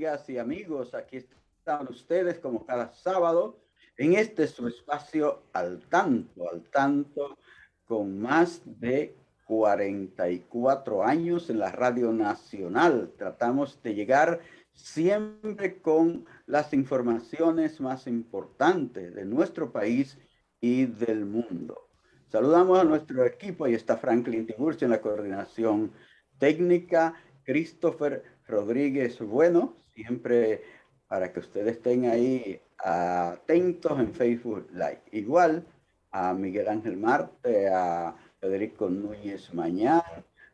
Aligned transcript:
Y 0.00 0.38
amigos. 0.38 0.94
Aquí 0.94 1.18
están 1.18 1.86
ustedes 1.90 2.38
como 2.38 2.64
cada 2.64 2.90
sábado 2.90 3.60
en 3.98 4.14
este 4.14 4.46
su 4.46 4.66
espacio 4.66 5.42
al 5.52 5.80
tanto, 5.90 6.48
al 6.50 6.62
tanto, 6.70 7.36
con 7.84 8.18
más 8.18 8.62
de 8.64 9.14
44 9.44 11.04
años 11.04 11.50
en 11.50 11.58
la 11.58 11.70
Radio 11.70 12.14
Nacional. 12.14 13.12
Tratamos 13.18 13.82
de 13.82 13.94
llegar 13.94 14.40
siempre 14.72 15.82
con 15.82 16.24
las 16.46 16.72
informaciones 16.72 17.78
más 17.78 18.06
importantes 18.06 19.14
de 19.14 19.26
nuestro 19.26 19.70
país 19.70 20.16
y 20.62 20.86
del 20.86 21.26
mundo. 21.26 21.90
Saludamos 22.28 22.78
a 22.78 22.84
nuestro 22.84 23.26
equipo. 23.26 23.68
y 23.68 23.74
está 23.74 23.98
Franklin 23.98 24.46
Tiburcio 24.46 24.86
en 24.86 24.92
la 24.92 25.02
coordinación 25.02 25.92
técnica, 26.38 27.12
Christopher 27.44 28.39
Rodríguez 28.50 29.18
Bueno, 29.20 29.76
siempre 29.94 30.62
para 31.08 31.32
que 31.32 31.40
ustedes 31.40 31.76
estén 31.76 32.06
ahí 32.06 32.60
atentos 32.78 33.98
en 33.98 34.14
Facebook 34.14 34.68
Live. 34.72 35.02
Igual 35.12 35.66
a 36.10 36.34
Miguel 36.34 36.68
Ángel 36.68 36.96
Marte, 36.96 37.68
a 37.68 38.14
Federico 38.38 38.88
Núñez 38.88 39.52
Mañán, 39.54 40.02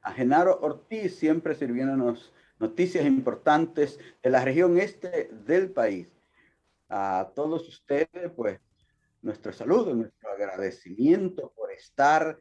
a 0.03 0.13
Genaro 0.13 0.59
Ortiz, 0.61 1.19
siempre 1.19 1.55
sirviéndonos 1.55 2.33
noticias 2.59 3.05
importantes 3.05 3.99
de 4.23 4.31
la 4.31 4.45
región 4.45 4.79
este 4.79 5.31
del 5.45 5.71
país. 5.71 6.09
A 6.89 7.33
todos 7.35 7.69
ustedes, 7.69 8.31
pues, 8.35 8.61
nuestro 9.23 9.53
saludo, 9.53 9.95
nuestro 9.95 10.31
agradecimiento 10.31 11.53
por 11.57 11.73
estar 11.73 12.41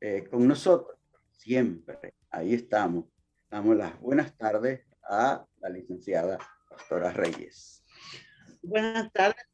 eh, 0.00 0.26
con 0.30 0.48
nosotros 0.48 0.98
siempre. 1.30 2.14
Ahí 2.30 2.54
estamos. 2.54 3.04
Damos 3.50 3.76
las 3.76 4.00
buenas 4.00 4.36
tardes 4.36 4.80
a 5.08 5.46
la 5.60 5.68
licenciada 5.68 6.38
Pastora 6.68 7.12
Reyes. 7.12 7.84
Buenas 8.62 9.12
tardes, 9.12 9.44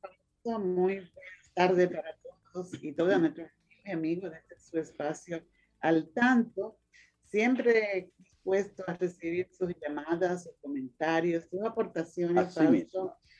muy 0.44 0.94
buenas 0.94 1.54
tardes 1.54 1.88
para 1.88 2.16
todos 2.52 2.72
y 2.82 2.92
toda 2.92 3.18
nuestra 3.18 3.52
amigos 3.92 4.30
de 4.30 4.38
este 4.38 4.58
su 4.58 4.78
espacio 4.78 5.42
al 5.80 6.10
tanto, 6.12 6.78
siempre 7.24 8.12
dispuesto 8.18 8.84
a 8.86 8.94
recibir 8.94 9.48
sus 9.50 9.74
llamadas, 9.80 10.44
sus 10.44 10.56
comentarios, 10.60 11.44
sus 11.50 11.62
aportaciones 11.62 12.54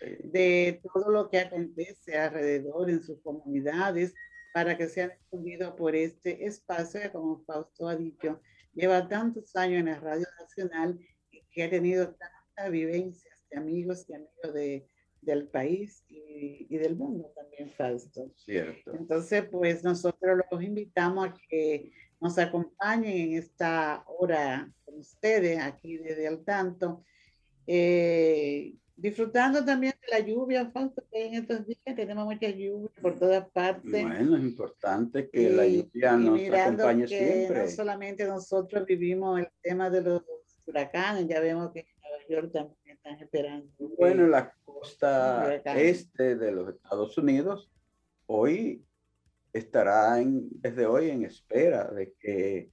de 0.01 0.81
todo 0.83 1.11
lo 1.11 1.29
que 1.29 1.41
acontece 1.41 2.17
alrededor 2.17 2.89
en 2.91 3.03
sus 3.03 3.21
comunidades 3.21 4.15
para 4.55 4.77
que 4.77 4.89
sean 4.89 5.13
difundido 5.19 5.75
por 5.77 5.95
este 5.95 6.47
espacio 6.47 7.01
que, 7.01 7.11
como 7.11 7.45
Fausto 7.45 7.89
ha 7.89 7.97
dicho, 7.97 8.41
lleva 8.73 9.09
tantos 9.09 9.55
años 9.57 9.81
en 9.81 9.87
la 9.87 10.01
Radio 10.01 10.27
Nacional 10.41 10.99
que 11.59 11.65
ha 11.65 11.71
tenido 11.71 12.15
tantas 12.15 12.71
vivencias 12.71 13.45
de 13.51 13.59
amigos 13.59 14.07
y 14.09 14.15
amigos 14.15 14.55
de, 14.55 14.87
del 15.21 15.49
país 15.49 16.05
y, 16.07 16.69
y, 16.71 16.79
del 16.79 16.95
mundo 16.95 17.33
también, 17.35 17.69
Fausto. 17.69 18.31
Cierto. 18.37 18.95
Entonces, 18.95 19.45
pues 19.51 19.83
nosotros 19.83 20.39
los 20.49 20.63
invitamos 20.63 21.27
a 21.27 21.35
que 21.49 21.91
nos 22.21 22.39
acompañen 22.39 23.31
en 23.31 23.39
esta 23.39 24.05
hora 24.07 24.73
con 24.85 24.99
ustedes 25.01 25.59
aquí 25.59 25.97
desde 25.97 26.29
el 26.29 26.45
tanto. 26.45 27.03
Eh, 27.67 28.77
disfrutando 28.95 29.65
también 29.65 29.95
de 30.01 30.17
la 30.17 30.25
lluvia, 30.25 30.71
Fausto, 30.71 31.03
que 31.11 31.27
en 31.27 31.35
estos 31.35 31.67
días 31.67 31.97
tenemos 31.97 32.25
mucha 32.25 32.51
lluvia 32.51 32.91
por 33.03 33.19
todas 33.19 33.51
partes. 33.51 33.91
Bueno, 33.91 34.37
es 34.37 34.43
importante 34.43 35.29
que 35.29 35.51
la 35.51 35.67
lluvia 35.67 36.17
nos 36.17 36.41
acompañe 36.41 37.07
que 37.07 37.19
siempre. 37.19 37.63
No 37.65 37.69
solamente 37.69 38.25
nosotros 38.27 38.87
vivimos 38.87 39.41
el 39.41 39.49
tema 39.61 39.91
de 39.91 40.03
los 40.03 40.23
huracanes, 40.69 41.27
ya 41.27 41.41
vemos 41.41 41.73
que 41.73 41.81
en 41.81 41.87
Nueva 42.01 42.25
York 42.29 42.53
también 42.53 42.97
están 42.97 43.21
esperando. 43.21 43.73
Bueno, 43.99 44.25
en 44.25 44.31
la 44.31 44.53
costa 44.65 45.55
este 45.77 46.37
de 46.37 46.53
los 46.53 46.75
Estados 46.75 47.17
Unidos, 47.19 47.71
hoy 48.27 48.85
estará 49.53 50.21
en, 50.21 50.49
desde 50.51 50.87
hoy 50.87 51.11
en 51.11 51.25
espera 51.25 51.85
de 51.91 52.15
que 52.21 52.71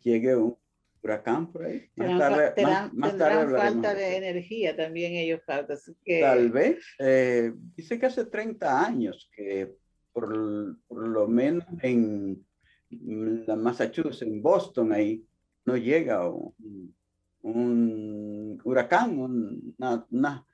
llegue 0.00 0.36
un 0.36 0.56
huracán 1.02 1.52
por 1.52 1.64
ahí. 1.64 1.90
Más 1.96 2.18
tarde, 2.18 2.90
más, 2.92 3.18
tarde 3.18 3.56
falta 3.56 3.94
de 3.94 4.16
energía 4.16 4.74
también 4.74 5.12
ellos 5.12 5.42
faltan. 5.44 5.76
Que... 6.04 6.20
Tal 6.20 6.50
vez. 6.50 6.84
Eh, 6.98 7.52
dice 7.76 7.98
que 7.98 8.06
hace 8.06 8.24
30 8.24 8.84
años 8.86 9.30
que 9.34 9.74
por, 10.12 10.78
por 10.86 11.08
lo 11.08 11.28
menos 11.28 11.66
en 11.82 12.44
la 13.46 13.56
Massachusetts, 13.56 14.22
en 14.22 14.40
Boston, 14.40 14.92
ahí 14.92 15.26
no 15.64 15.76
llega 15.76 16.28
un, 16.28 16.94
un 17.44 18.60
huracán, 18.64 19.18
una, 19.18 20.06
una 20.10 20.46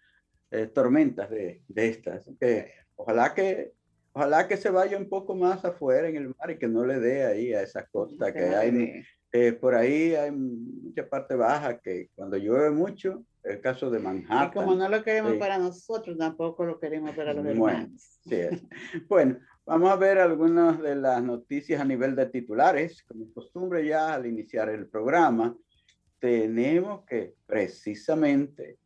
eh, 0.51 0.67
tormentas 0.67 1.31
de, 1.31 1.63
de 1.69 1.89
estas. 1.89 2.29
Que 2.39 2.73
ojalá 2.97 3.33
que 3.35 3.73
ojalá 4.13 4.49
que 4.49 4.57
se 4.57 4.71
vaya 4.71 4.99
un 4.99 5.09
poco 5.09 5.35
más 5.35 5.65
afuera 5.65 6.09
en 6.09 6.17
el 6.17 6.35
mar 6.37 6.51
y 6.51 6.59
que 6.59 6.67
no 6.67 6.85
le 6.85 6.99
dé 6.99 7.25
ahí 7.25 7.55
a 7.55 7.63
esa 7.63 7.87
costa 7.87 8.33
que 8.33 8.45
hay. 8.45 9.03
Eh, 9.33 9.53
por 9.53 9.77
ahí 9.77 10.15
hay 10.15 10.33
mucha 10.33 11.09
parte 11.09 11.37
baja 11.37 11.79
que 11.79 12.11
cuando 12.17 12.37
llueve 12.37 12.71
mucho, 12.71 13.25
el 13.45 13.61
caso 13.61 13.89
de 13.89 14.01
Manhattan. 14.01 14.49
Y 14.49 14.51
como 14.51 14.75
no 14.75 14.89
lo 14.89 15.05
queremos 15.05 15.35
para 15.35 15.57
nosotros, 15.57 16.19
tampoco 16.19 16.65
lo 16.65 16.81
queremos 16.81 17.15
para 17.15 17.33
los 17.33 17.47
hermanos. 17.47 18.21
bueno, 19.09 19.39
vamos 19.65 19.89
a 19.89 19.97
ver 19.97 20.19
algunas 20.19 20.83
de 20.83 20.97
las 20.97 21.23
noticias 21.23 21.81
a 21.81 21.85
nivel 21.85 22.17
de 22.17 22.27
titulares, 22.27 23.05
como 23.05 23.33
costumbre 23.33 23.87
ya 23.87 24.15
al 24.15 24.27
iniciar 24.27 24.69
el 24.69 24.89
programa 24.89 25.57
tenemos 26.21 27.05
que 27.07 27.35
precisamente 27.47 28.79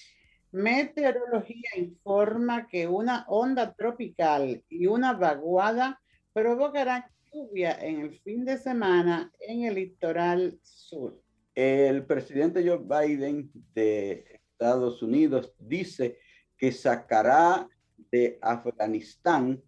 Meteorología 0.52 1.70
informa 1.76 2.68
que 2.68 2.86
una 2.86 3.24
onda 3.28 3.74
tropical 3.74 4.62
y 4.68 4.86
una 4.86 5.14
vaguada 5.14 6.00
provocarán 6.32 7.04
lluvia 7.36 7.78
en 7.82 8.00
el 8.00 8.18
fin 8.20 8.44
de 8.46 8.56
semana 8.56 9.30
en 9.40 9.64
el 9.64 9.74
litoral 9.74 10.58
sur. 10.62 11.20
El 11.54 12.06
presidente 12.06 12.66
Joe 12.66 12.78
Biden 12.78 13.50
de 13.74 14.40
Estados 14.52 15.02
Unidos 15.02 15.52
dice 15.58 16.18
que 16.56 16.72
sacará 16.72 17.68
de 18.10 18.38
Afganistán 18.40 19.62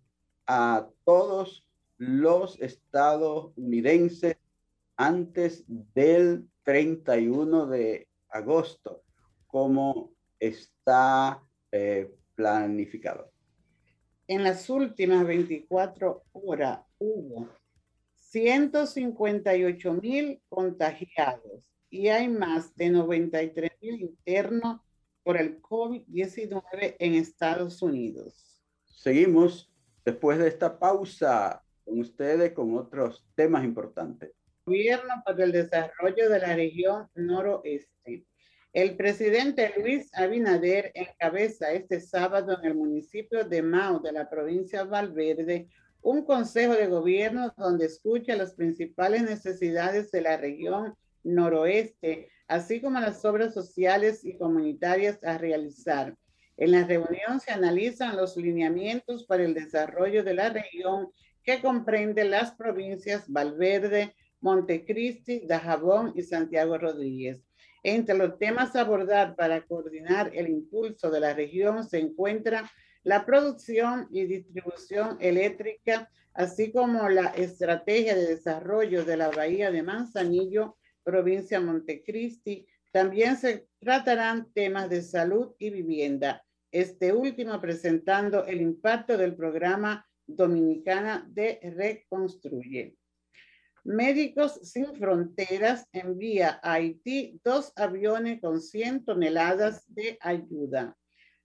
a 0.46 0.88
todos 1.04 1.66
los 1.98 2.58
estadounidenses 2.60 4.36
antes 4.96 5.64
del 5.66 6.48
31 6.62 7.66
de 7.66 8.08
agosto, 8.30 9.02
como 9.46 10.12
está 10.38 11.42
eh, 11.70 12.10
planificado. 12.34 13.30
En 14.26 14.42
las 14.42 14.68
últimas 14.70 15.26
24 15.26 16.22
horas 16.32 16.80
hubo 16.98 17.48
158 18.30 19.94
mil 19.94 20.42
contagiados 20.48 21.72
y 21.88 22.08
hay 22.08 22.28
más 22.28 22.74
de 22.76 22.90
93 22.90 23.70
mil 23.80 24.02
internos 24.02 24.80
por 25.22 25.38
el 25.38 25.62
COVID-19 25.62 26.96
en 26.98 27.14
Estados 27.14 27.80
Unidos. 27.80 28.62
Seguimos 28.84 29.72
después 30.04 30.38
de 30.38 30.48
esta 30.48 30.78
pausa 30.78 31.64
con 31.84 32.00
ustedes 32.00 32.52
con 32.52 32.76
otros 32.76 33.26
temas 33.34 33.64
importantes. 33.64 34.32
Gobierno 34.66 35.22
para 35.24 35.44
el 35.44 35.52
desarrollo 35.52 36.28
de 36.28 36.38
la 36.38 36.54
región 36.54 37.08
noroeste. 37.14 38.26
El 38.74 38.96
presidente 38.96 39.72
Luis 39.78 40.10
Abinader 40.14 40.92
encabeza 40.94 41.72
este 41.72 42.00
sábado 42.00 42.58
en 42.58 42.66
el 42.66 42.74
municipio 42.74 43.44
de 43.44 43.62
Mao 43.62 44.00
de 44.00 44.12
la 44.12 44.28
provincia 44.28 44.84
de 44.84 44.90
Valverde 44.90 45.68
un 46.02 46.24
consejo 46.24 46.74
de 46.74 46.86
gobierno 46.86 47.52
donde 47.56 47.86
escucha 47.86 48.36
las 48.36 48.54
principales 48.54 49.22
necesidades 49.22 50.10
de 50.10 50.22
la 50.22 50.36
región 50.36 50.94
noroeste, 51.24 52.30
así 52.46 52.80
como 52.80 53.00
las 53.00 53.24
obras 53.24 53.52
sociales 53.54 54.24
y 54.24 54.36
comunitarias 54.36 55.22
a 55.24 55.38
realizar. 55.38 56.16
En 56.56 56.72
la 56.72 56.84
reunión 56.84 57.40
se 57.40 57.52
analizan 57.52 58.16
los 58.16 58.36
lineamientos 58.36 59.24
para 59.26 59.44
el 59.44 59.54
desarrollo 59.54 60.24
de 60.24 60.34
la 60.34 60.50
región 60.50 61.08
que 61.42 61.60
comprende 61.60 62.24
las 62.24 62.52
provincias 62.52 63.24
Valverde, 63.28 64.14
Montecristi, 64.40 65.46
Dajabón 65.46 66.12
y 66.16 66.22
Santiago 66.22 66.78
Rodríguez. 66.78 67.44
Entre 67.82 68.16
los 68.16 68.38
temas 68.38 68.74
a 68.74 68.80
abordar 68.80 69.36
para 69.36 69.64
coordinar 69.64 70.30
el 70.34 70.48
impulso 70.48 71.10
de 71.10 71.20
la 71.20 71.32
región 71.32 71.88
se 71.88 71.98
encuentra 71.98 72.68
la 73.02 73.24
producción 73.24 74.08
y 74.10 74.24
distribución 74.24 75.16
eléctrica, 75.20 76.10
así 76.34 76.72
como 76.72 77.08
la 77.08 77.28
estrategia 77.28 78.14
de 78.14 78.26
desarrollo 78.26 79.04
de 79.04 79.16
la 79.16 79.30
bahía 79.30 79.70
de 79.70 79.82
Manzanillo, 79.82 80.76
provincia 81.02 81.60
Montecristi. 81.60 82.66
También 82.92 83.36
se 83.36 83.68
tratarán 83.78 84.52
temas 84.52 84.90
de 84.90 85.02
salud 85.02 85.54
y 85.58 85.70
vivienda 85.70 86.44
este 86.70 87.12
último 87.12 87.60
presentando 87.60 88.44
el 88.44 88.60
impacto 88.60 89.16
del 89.16 89.34
programa 89.34 90.06
Dominicana 90.26 91.26
de 91.30 91.58
Reconstruye. 91.62 92.94
Médicos 93.84 94.60
Sin 94.62 94.94
Fronteras 94.94 95.86
envía 95.92 96.60
a 96.62 96.74
Haití 96.74 97.40
dos 97.42 97.72
aviones 97.76 98.40
con 98.40 98.60
100 98.60 99.06
toneladas 99.06 99.82
de 99.94 100.18
ayuda. 100.20 100.97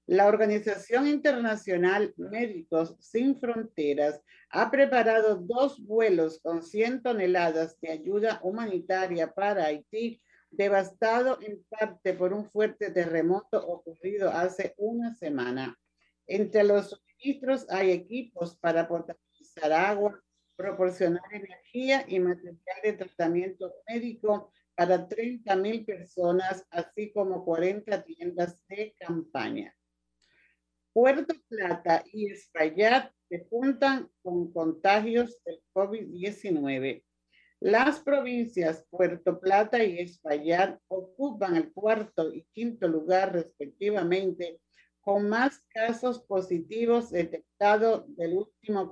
La 0.06 0.28
Organización 0.28 1.08
Internacional 1.08 2.14
Médicos 2.18 2.98
Sin 3.00 3.40
Fronteras 3.40 4.22
ha 4.50 4.70
preparado 4.70 5.38
dos 5.38 5.80
vuelos 5.80 6.42
con 6.42 6.62
100 6.62 7.04
toneladas 7.04 7.80
de 7.80 7.92
ayuda 7.92 8.42
humanitaria 8.44 9.32
para 9.34 9.64
Haití 9.64 10.22
devastado 10.52 11.40
en 11.42 11.64
parte 11.70 12.14
por 12.14 12.34
un 12.34 12.44
fuerte 12.44 12.92
terremoto 12.92 13.66
ocurrido 13.66 14.30
hace 14.30 14.74
una 14.78 15.16
semana. 15.16 15.80
Entre 16.28 16.66
los 16.66 16.90
suministros 16.90 17.66
hay 17.70 17.92
equipos 17.92 18.58
para 18.58 18.86
potabilizar 18.86 19.72
agua, 19.72 20.22
proporcionar 20.58 21.24
energía 21.32 22.04
y 22.10 22.20
material 22.20 22.78
de 22.84 22.94
tratamiento 22.94 23.74
médico 23.88 24.52
para 24.76 25.08
30 25.08 25.56
mil 25.56 25.86
personas, 25.86 26.68
así 26.72 27.14
como 27.14 27.46
40 27.46 28.04
tiendas 28.04 28.60
de 28.68 28.94
campaña. 29.00 29.74
Puerto 30.94 31.34
Plata 31.50 32.04
y 32.14 32.32
Espaillat 32.32 33.12
se 33.28 33.48
juntan 33.50 34.12
con 34.22 34.54
contagios 34.54 35.40
del 35.44 35.60
COVID-19. 35.74 37.04
Las 37.62 38.00
provincias 38.00 38.86
Puerto 38.92 39.40
Plata 39.40 39.84
y 39.84 39.98
Espaillat 39.98 40.80
ocupan 40.88 41.56
el 41.56 41.74
cuarto 41.74 42.32
y 42.32 42.46
quinto 42.54 42.88
lugar 42.88 43.34
respectivamente 43.34 44.60
con 45.02 45.28
más 45.28 45.60
casos 45.70 46.22
positivos 46.22 47.10
detectados 47.10 48.04
del 48.16 48.38
último 48.38 48.90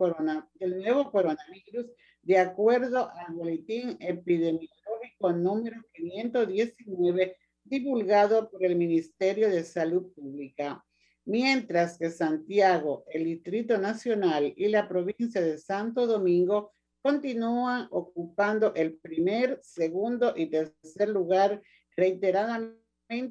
del 0.56 0.80
nuevo 0.80 1.12
coronavirus, 1.12 1.86
de 2.24 2.38
acuerdo 2.39 3.12
al 3.12 3.36
boletín 3.36 3.98
epidemiológico 4.00 5.33
número 5.33 5.81
519 5.94 7.38
divulgado 7.63 8.50
por 8.50 8.65
el 8.65 8.75
Ministerio 8.75 9.50
de 9.50 9.63
Salud 9.63 10.12
Pública. 10.13 10.83
Mientras 11.26 11.98
que 11.98 12.10
Santiago, 12.10 13.06
el 13.12 13.26
Distrito 13.26 13.78
Nacional 13.78 14.54
y 14.56 14.68
la 14.70 14.88
provincia 14.88 15.42
de 15.42 15.58
Santo 15.58 16.08
Domingo 16.08 16.74
continúan 17.01 17.88
ocupando 17.92 18.74
el 18.75 18.98
primer, 18.98 19.60
segundo 19.62 20.34
y 20.36 20.48
tercer 20.48 21.10
lugar 21.10 21.62
reiteradamente 21.96 22.82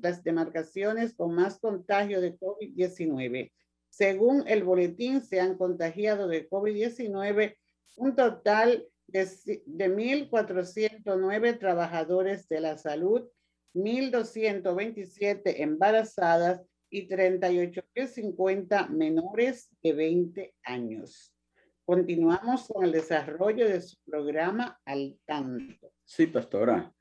las 0.02 0.22
demarcaciones 0.22 1.14
con 1.14 1.34
más 1.34 1.58
contagio 1.58 2.20
de 2.20 2.38
COVID-19. 2.38 3.50
Según 3.88 4.44
el 4.46 4.62
boletín, 4.62 5.22
se 5.22 5.40
han 5.40 5.56
contagiado 5.56 6.28
de 6.28 6.48
COVID-19 6.48 7.56
un 7.96 8.14
total 8.14 8.86
de, 9.06 9.26
de 9.66 9.90
1.409 9.90 11.58
trabajadores 11.58 12.48
de 12.48 12.60
la 12.60 12.78
salud, 12.78 13.28
1.227 13.74 15.54
embarazadas 15.60 16.62
y 16.90 17.08
38.050 17.08 18.88
menores 18.88 19.70
de 19.82 19.92
20 19.92 20.54
años. 20.64 21.32
Continuamos 21.84 22.68
con 22.68 22.84
el 22.84 22.92
desarrollo 22.92 23.68
de 23.68 23.80
su 23.80 23.96
programa 24.04 24.80
al 24.84 25.18
tanto. 25.24 25.92
Sí, 26.04 26.26
pastora. 26.26 26.92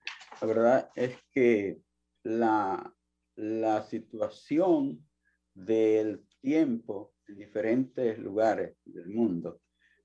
La 0.41 0.47
verdad 0.47 0.89
es 0.95 1.17
que 1.31 1.81
la, 2.23 2.95
la 3.35 3.81
situación 3.83 5.05
del 5.53 6.25
tiempo 6.39 7.13
en 7.27 7.37
diferentes 7.37 8.17
lugares 8.17 8.77
del 8.85 9.07
mundo 9.09 9.61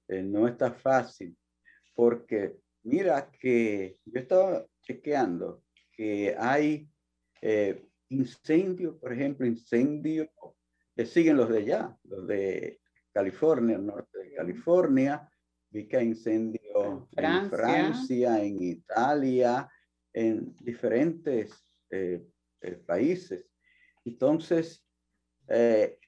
eh, 0.09 0.23
no 0.23 0.49
está 0.49 0.73
fácil 0.73 1.37
porque 1.95 2.57
mira 2.83 3.31
que 3.31 3.99
yo 4.05 4.21
estaba 4.21 4.67
chequeando 4.83 5.63
que 5.93 6.35
hay 6.39 6.89
eh, 7.41 7.87
incendios, 8.09 8.97
por 8.97 9.13
ejemplo, 9.13 9.47
incendios 9.47 10.29
que 10.95 11.07
siguen 11.07 11.37
los 11.37 11.49
de 11.49 11.59
allá, 11.59 11.97
los 12.05 12.27
de 12.27 12.81
California, 13.13 13.77
el 13.77 13.87
norte 13.87 14.19
de 14.19 14.35
California, 14.35 15.29
vi 15.71 15.89
que 15.89 15.97
hay 15.97 16.07
incendios 16.07 17.09
en 17.17 17.51
Francia, 17.51 18.43
en 18.43 18.63
Italia, 18.63 19.69
en 20.13 20.57
diferentes 20.61 21.53
eh, 21.91 22.25
eh, 22.61 22.77
países. 22.87 23.47
Entonces, 24.05 24.87
eh, 25.49 25.99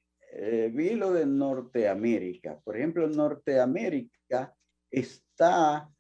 vi 0.72 0.94
lo 0.94 1.12
de 1.12 1.26
Norteamérica. 1.26 2.60
Por 2.60 2.76
ejemplo, 2.76 3.08
Norteamérica 3.08 4.54
está 4.90 5.90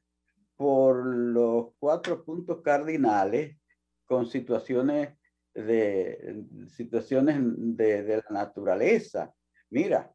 por 0.56 1.04
los 1.04 1.72
cuatro 1.78 2.24
puntos 2.24 2.62
cardinales 2.62 3.56
con 4.04 4.26
situaciones 4.26 5.15
de 5.62 6.44
situaciones 6.68 7.38
de, 7.40 8.02
de 8.02 8.16
la 8.16 8.30
naturaleza 8.30 9.32
Mira, 9.70 10.14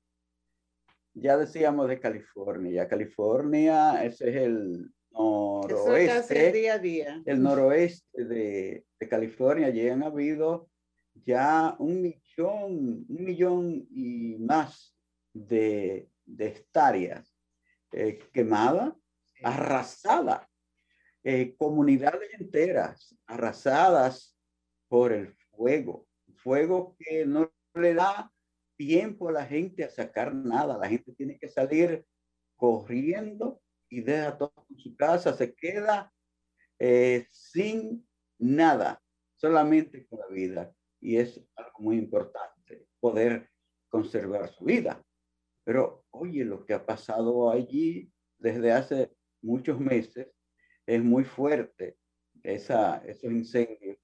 ya 1.13 1.37
decíamos 1.37 1.89
de 1.89 1.99
California. 1.99 2.87
California, 2.87 4.03
ese 4.03 4.29
es 4.29 4.35
el 4.37 4.91
noroeste. 5.11 6.47
el 6.47 6.53
día 6.53 6.73
a 6.75 6.79
día. 6.79 7.21
El 7.25 7.41
noroeste 7.41 8.23
de, 8.23 8.85
de 8.99 9.09
California. 9.09 9.67
Allí 9.67 9.89
han 9.89 10.03
habido 10.03 10.69
ya 11.25 11.75
un 11.79 12.01
millón, 12.01 13.05
un 13.09 13.23
millón 13.25 13.87
y 13.91 14.37
más 14.39 14.95
de, 15.33 16.09
de 16.25 16.47
hectáreas 16.47 17.35
eh, 17.91 18.19
quemadas, 18.31 18.93
arrasadas. 19.43 20.47
Eh, 21.23 21.55
comunidades 21.55 22.33
enteras 22.39 23.15
arrasadas 23.27 24.35
por 24.91 25.13
el 25.13 25.33
fuego. 25.55 26.05
Fuego 26.43 26.97
que 26.99 27.25
no 27.25 27.49
le 27.75 27.93
da 27.93 28.29
tiempo 28.75 29.29
a 29.29 29.31
la 29.31 29.45
gente 29.45 29.85
a 29.85 29.89
sacar 29.89 30.35
nada. 30.35 30.77
La 30.77 30.89
gente 30.89 31.13
tiene 31.13 31.39
que 31.39 31.47
salir 31.47 32.05
corriendo 32.57 33.61
y 33.87 34.01
deja 34.01 34.37
todo 34.37 34.53
en 34.69 34.77
su 34.77 34.93
casa. 34.97 35.31
Se 35.31 35.55
queda 35.55 36.13
eh, 36.77 37.25
sin 37.31 38.05
nada, 38.37 39.01
solamente 39.37 40.05
con 40.07 40.19
la 40.19 40.27
vida. 40.27 40.75
Y 40.99 41.15
es 41.15 41.41
algo 41.55 41.79
muy 41.79 41.97
importante, 41.97 42.85
poder 42.99 43.49
conservar 43.87 44.49
su 44.49 44.65
vida. 44.65 45.01
Pero 45.63 46.03
oye, 46.09 46.43
lo 46.43 46.65
que 46.65 46.73
ha 46.73 46.85
pasado 46.85 47.49
allí 47.49 48.11
desde 48.37 48.73
hace 48.73 49.15
muchos 49.41 49.79
meses 49.79 50.27
es 50.85 51.01
muy 51.01 51.23
fuerte, 51.23 51.97
esa, 52.43 52.97
esos 53.05 53.31
incendios 53.31 54.00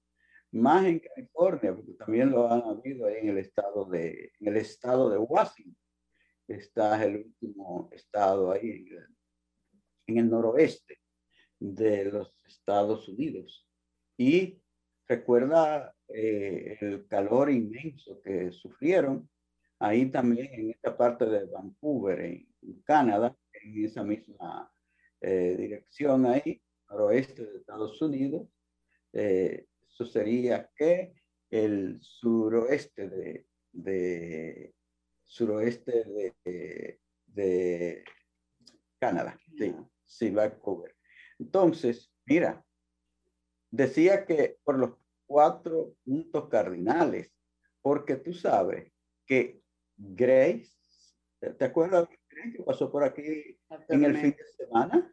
más 0.52 0.84
en 0.86 1.00
California, 1.00 1.74
porque 1.74 1.92
también 1.92 2.30
lo 2.30 2.50
han 2.50 2.62
habido 2.62 3.06
ahí 3.06 3.16
en 3.22 3.28
el 3.28 3.38
estado 3.38 3.84
de, 3.84 4.32
en 4.40 4.48
el 4.48 4.56
estado 4.56 5.10
de 5.10 5.18
Washington. 5.18 5.76
Está 6.46 7.04
el 7.04 7.16
último 7.16 7.90
estado 7.92 8.52
ahí 8.52 8.70
en 8.70 8.88
el, 8.88 9.06
en 10.06 10.18
el 10.18 10.30
noroeste 10.30 10.98
de 11.58 12.06
los 12.06 12.34
Estados 12.46 13.08
Unidos. 13.08 13.68
Y 14.16 14.60
recuerda 15.06 15.94
eh, 16.08 16.78
el 16.80 17.06
calor 17.06 17.50
inmenso 17.50 18.20
que 18.22 18.50
sufrieron 18.52 19.28
ahí 19.78 20.10
también 20.10 20.52
en 20.52 20.70
esta 20.70 20.96
parte 20.96 21.26
de 21.26 21.44
Vancouver, 21.46 22.20
en, 22.20 22.48
Canadá, 22.84 23.36
en 23.52 23.84
esa 23.84 24.02
misma 24.02 24.72
eh, 25.20 25.54
dirección 25.56 26.26
ahí, 26.26 26.60
noroeste 26.88 27.44
de 27.44 27.58
Estados 27.58 28.00
Unidos. 28.02 28.48
Eh, 29.12 29.66
eso 29.98 30.06
sería 30.06 30.70
que 30.76 31.12
el 31.50 31.98
suroeste 32.00 33.08
de, 33.08 33.46
de 33.72 34.72
suroeste 35.24 36.04
de, 36.44 37.00
de, 37.26 38.04
Canadá, 39.00 39.36
sí, 39.56 39.74
sí, 40.04 40.30
Vancouver. 40.30 40.94
Entonces, 41.38 42.12
mira, 42.26 42.64
decía 43.70 44.24
que 44.24 44.58
por 44.62 44.78
los 44.78 44.92
cuatro 45.26 45.96
puntos 46.04 46.48
cardinales, 46.48 47.32
porque 47.82 48.16
tú 48.16 48.32
sabes 48.32 48.92
que 49.26 49.60
Grace, 49.96 50.70
¿te 51.40 51.64
acuerdas 51.64 52.08
de 52.08 52.52
que 52.52 52.62
pasó 52.62 52.90
por 52.90 53.02
aquí 53.02 53.58
en 53.88 54.04
el 54.04 54.16
fin 54.16 54.30
de 54.30 54.64
semana? 54.64 55.12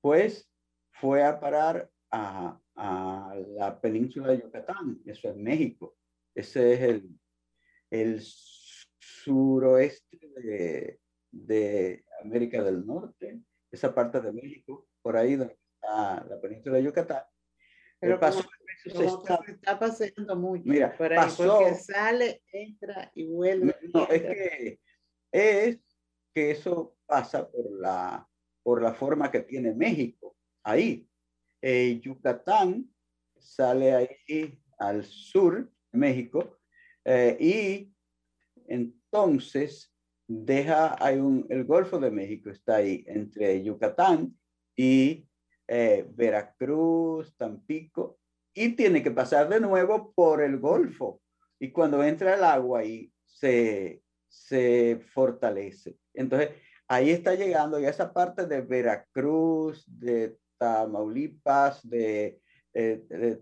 Pues 0.00 0.50
fue 0.90 1.22
a 1.22 1.38
parar 1.38 1.88
a, 2.10 2.60
a 2.76 3.34
la 3.48 3.80
península 3.80 4.28
de 4.28 4.42
Yucatán, 4.42 5.00
eso 5.04 5.28
es 5.28 5.36
México. 5.36 5.96
Ese 6.34 6.74
es 6.74 6.80
el, 6.80 7.20
el 7.90 8.22
suroeste 8.98 10.18
de, 10.36 11.00
de, 11.30 12.04
América 12.22 12.62
del 12.62 12.86
Norte, 12.86 13.40
esa 13.70 13.94
parte 13.94 14.20
de 14.20 14.32
México, 14.32 14.88
por 15.02 15.16
ahí 15.16 15.36
donde 15.36 15.58
está 15.74 16.24
la 16.28 16.40
península 16.40 16.76
de 16.76 16.84
Yucatán. 16.84 17.22
Pero 18.00 18.20
pasó, 18.20 18.48
se 18.84 19.04
está, 19.04 19.40
está, 19.46 19.78
paseando 19.78 20.36
mucho. 20.36 20.62
Mira, 20.66 20.96
por 20.96 21.12
ahí, 21.12 21.18
pasó, 21.18 21.58
porque 21.58 21.74
sale, 21.74 22.42
entra 22.52 23.10
y 23.14 23.26
vuelve. 23.26 23.74
No, 23.92 24.06
es 24.08 24.22
que 24.22 24.80
es 25.32 25.78
que 26.32 26.50
eso 26.52 26.96
pasa 27.06 27.50
por 27.50 27.70
la, 27.72 28.28
por 28.62 28.82
la 28.82 28.94
forma 28.94 29.30
que 29.30 29.40
tiene 29.40 29.74
México 29.74 30.36
ahí. 30.62 31.07
Eh, 31.60 32.00
Yucatán 32.00 32.88
sale 33.38 33.94
ahí 33.94 34.58
al 34.78 35.04
sur 35.04 35.70
México 35.92 36.58
eh, 37.04 37.36
y 37.40 37.92
entonces 38.66 39.92
deja, 40.26 40.96
hay 41.04 41.18
un, 41.18 41.46
el 41.48 41.64
Golfo 41.64 41.98
de 41.98 42.10
México 42.10 42.50
está 42.50 42.76
ahí 42.76 43.04
entre 43.06 43.62
Yucatán 43.62 44.36
y 44.76 45.26
eh, 45.66 46.06
Veracruz, 46.14 47.34
Tampico, 47.36 48.18
y 48.54 48.74
tiene 48.76 49.02
que 49.02 49.10
pasar 49.10 49.48
de 49.48 49.60
nuevo 49.60 50.12
por 50.14 50.42
el 50.42 50.58
Golfo. 50.58 51.22
Y 51.58 51.70
cuando 51.70 52.02
entra 52.02 52.34
el 52.34 52.44
agua 52.44 52.80
ahí 52.80 53.12
se, 53.24 54.02
se 54.28 55.00
fortalece. 55.12 55.96
Entonces, 56.14 56.50
ahí 56.86 57.10
está 57.10 57.34
llegando 57.34 57.78
ya 57.78 57.90
esa 57.90 58.12
parte 58.12 58.46
de 58.46 58.60
Veracruz, 58.60 59.84
de 59.86 60.36
Tamaulipas, 60.58 61.88
de, 61.88 62.40
de, 62.72 63.40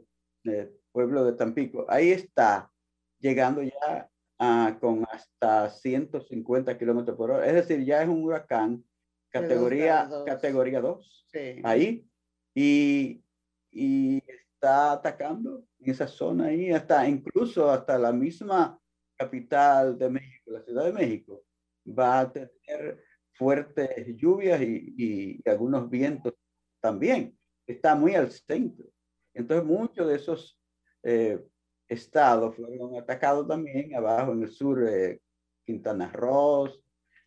pueblo 0.92 1.24
de 1.24 1.32
Tampico. 1.32 1.84
Ahí 1.88 2.10
está 2.10 2.70
llegando 3.18 3.62
ya 3.62 4.08
con 4.80 5.06
hasta 5.10 5.70
150 5.70 6.78
kilómetros 6.78 7.16
por 7.16 7.30
hora. 7.30 7.46
Es 7.46 7.54
decir, 7.54 7.84
ya 7.84 8.02
es 8.02 8.08
un 8.08 8.24
huracán 8.24 8.84
categoría, 9.30 10.08
categoría 10.26 10.80
2. 10.80 11.28
Ahí. 11.64 12.06
Y, 12.54 13.22
y 13.70 14.22
está 14.26 14.92
atacando 14.92 15.64
en 15.78 15.90
esa 15.90 16.08
zona 16.08 16.46
ahí, 16.46 16.72
hasta 16.72 17.06
incluso 17.06 17.70
hasta 17.70 17.98
la 17.98 18.12
misma 18.12 18.80
capital 19.16 19.98
de 19.98 20.08
México, 20.10 20.50
la 20.50 20.62
Ciudad 20.62 20.84
de 20.86 20.92
México, 20.92 21.42
va 21.86 22.20
a 22.20 22.32
tener 22.32 23.02
fuertes 23.34 24.06
lluvias 24.16 24.60
y, 24.62 24.94
y 24.96 25.48
algunos 25.48 25.90
vientos 25.90 26.32
también 26.80 27.36
está 27.66 27.94
muy 27.94 28.14
al 28.14 28.30
centro. 28.30 28.86
Entonces 29.34 29.66
muchos 29.66 30.06
de 30.08 30.16
esos 30.16 30.58
eh, 31.02 31.40
estados 31.88 32.56
fueron 32.56 32.96
atacados 32.96 33.46
también 33.46 33.94
abajo 33.94 34.32
en 34.32 34.42
el 34.42 34.50
sur, 34.50 34.86
eh, 34.88 35.20
Quintana 35.64 36.10
Roo, 36.12 36.68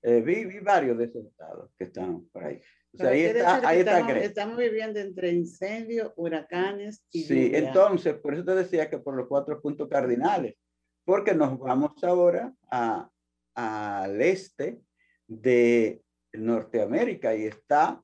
eh, 0.01 0.21
vi, 0.21 0.45
vi, 0.45 0.59
varios 0.59 0.97
de 0.97 1.05
esos 1.05 1.25
estados 1.25 1.71
que 1.77 1.83
están 1.85 2.25
por 2.31 2.45
ahí. 2.45 2.61
ahí 2.99 3.21
está, 3.21 3.67
ahí 3.67 3.79
estamos, 3.79 4.15
estamos, 4.15 4.57
viviendo 4.57 4.99
entre 4.99 5.31
incendios, 5.31 6.13
huracanes 6.15 7.03
y 7.11 7.23
Sí, 7.23 7.51
entonces, 7.53 8.15
por 8.15 8.33
eso 8.33 8.45
te 8.45 8.55
decía 8.55 8.89
que 8.89 8.97
por 8.97 9.15
los 9.15 9.27
cuatro 9.27 9.61
puntos 9.61 9.89
cardinales, 9.89 10.55
porque 11.03 11.33
nos 11.33 11.59
vamos 11.59 12.01
ahora 12.03 12.53
a, 12.71 13.09
al 13.55 14.21
este 14.21 14.79
de 15.27 16.01
Norteamérica 16.33 17.35
y 17.35 17.45
está 17.45 18.01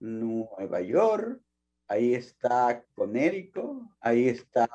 Nueva 0.00 0.80
York, 0.80 1.40
ahí 1.88 2.14
está 2.14 2.84
Connecticut, 2.94 3.82
ahí 4.00 4.28
está 4.28 4.68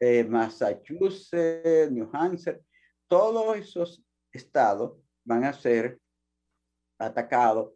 eh, 0.00 0.24
Massachusetts, 0.24 1.90
New 1.90 2.08
Hampshire, 2.12 2.62
todos 3.08 3.56
esos 3.56 4.02
estados 4.32 4.98
van 5.24 5.44
a 5.44 5.52
ser 5.52 6.00
atacados 6.98 7.72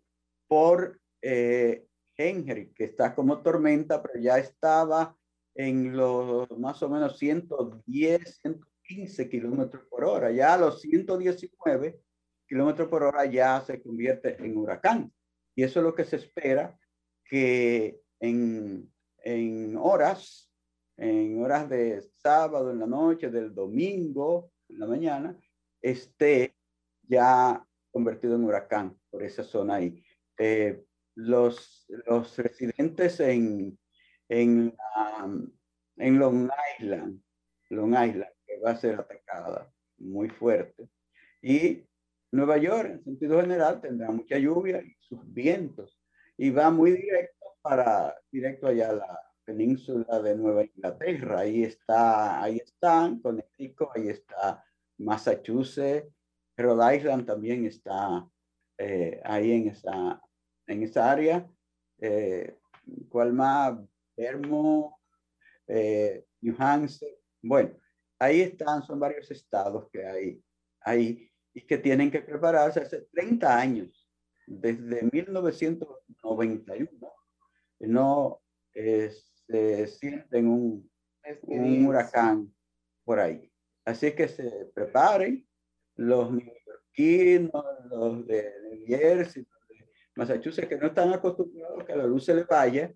por 0.48 1.00
eh, 1.20 1.86
Henry, 2.16 2.72
que 2.72 2.84
está 2.84 3.14
como 3.14 3.42
tormenta, 3.42 4.02
pero 4.02 4.20
ya 4.20 4.38
estaba 4.38 5.16
en 5.54 5.96
los 5.96 6.50
más 6.58 6.82
o 6.82 6.88
menos 6.88 7.18
110, 7.18 8.40
115 8.42 9.28
kilómetros 9.28 9.84
por 9.88 10.04
hora. 10.04 10.30
Ya 10.30 10.54
a 10.54 10.58
los 10.58 10.80
119 10.80 12.00
kilómetros 12.46 12.88
por 12.88 13.02
hora 13.02 13.24
ya 13.24 13.60
se 13.60 13.82
convierte 13.82 14.36
en 14.44 14.56
huracán. 14.56 15.12
Y 15.54 15.62
eso 15.62 15.80
es 15.80 15.84
lo 15.84 15.94
que 15.94 16.04
se 16.04 16.16
espera, 16.16 16.78
que 17.24 18.00
en, 18.20 18.92
en 19.18 19.76
horas, 19.76 20.50
en 20.96 21.42
horas 21.42 21.68
de 21.68 22.00
sábado 22.22 22.70
en 22.70 22.78
la 22.78 22.86
noche, 22.86 23.30
del 23.30 23.54
domingo 23.54 24.52
en 24.68 24.78
la 24.78 24.86
mañana, 24.86 25.38
esté 25.80 26.54
ya 27.02 27.66
convertido 27.90 28.36
en 28.36 28.44
huracán 28.44 28.98
por 29.10 29.22
esa 29.22 29.44
zona 29.44 29.74
ahí. 29.76 30.02
Eh, 30.38 30.84
los, 31.14 31.86
los 32.06 32.36
residentes 32.38 33.20
en, 33.20 33.78
en, 34.28 34.74
en 35.96 36.18
Long 36.18 36.50
Island, 36.78 37.22
Long 37.68 37.90
Island, 37.90 38.32
que 38.46 38.58
va 38.60 38.70
a 38.70 38.76
ser 38.76 38.98
atacada 38.98 39.70
muy 39.98 40.30
fuerte, 40.30 40.88
y 41.42 41.84
Nueva 42.30 42.56
York, 42.56 42.88
en 42.88 43.04
sentido 43.04 43.40
general, 43.40 43.80
tendrá 43.82 44.10
mucha 44.10 44.38
lluvia 44.38 44.82
sus 45.12 45.32
vientos 45.32 46.00
y 46.38 46.50
va 46.50 46.70
muy 46.70 46.92
directo 46.92 47.46
para 47.60 48.14
directo 48.30 48.68
allá 48.68 48.90
a 48.90 48.94
la 48.94 49.20
península 49.44 50.20
de 50.20 50.34
Nueva 50.34 50.64
Inglaterra. 50.64 51.40
Ahí 51.40 51.64
está, 51.64 52.42
ahí 52.42 52.56
están 52.56 53.20
Connecticut, 53.20 53.88
ahí 53.94 54.08
está 54.08 54.64
Massachusetts, 54.98 56.10
Rhode 56.56 56.96
Island 56.96 57.26
también 57.26 57.66
está 57.66 58.26
eh, 58.78 59.20
ahí 59.24 59.52
en 59.52 59.68
esa, 59.68 60.22
en 60.66 60.82
esa 60.82 61.10
área. 61.10 61.46
Eh, 62.00 62.56
¿Cuál 63.10 63.34
más? 63.34 63.78
Vermont, 64.16 64.94
eh, 65.66 66.24
New 66.40 66.54
Hampshire. 66.58 67.18
Bueno, 67.42 67.76
ahí 68.18 68.40
están, 68.40 68.82
son 68.82 68.98
varios 68.98 69.30
estados 69.30 69.88
que 69.90 70.06
hay 70.06 70.42
ahí 70.80 71.30
y 71.54 71.60
que 71.66 71.78
tienen 71.78 72.10
que 72.10 72.22
prepararse 72.22 72.80
hace 72.80 73.02
30 73.12 73.58
años, 73.58 74.01
desde 74.46 75.08
1991, 75.12 77.12
no 77.80 78.40
se 78.72 79.86
sienten 79.86 80.48
un, 80.48 80.90
un 81.42 81.86
huracán 81.86 82.50
por 83.04 83.20
ahí. 83.20 83.52
Así 83.84 84.12
que 84.12 84.28
se 84.28 84.70
preparen 84.74 85.46
los 85.96 86.32
neoyorquinos, 86.32 87.64
los 87.90 88.26
de 88.26 88.50
New 88.62 88.86
Jersey, 88.86 89.42
de 89.42 89.48
Massachusetts, 90.14 90.68
que 90.68 90.76
no 90.76 90.86
están 90.86 91.12
acostumbrados 91.12 91.80
a 91.80 91.86
que 91.86 91.96
la 91.96 92.06
luz 92.06 92.24
se 92.24 92.34
les 92.34 92.46
vaya, 92.46 92.94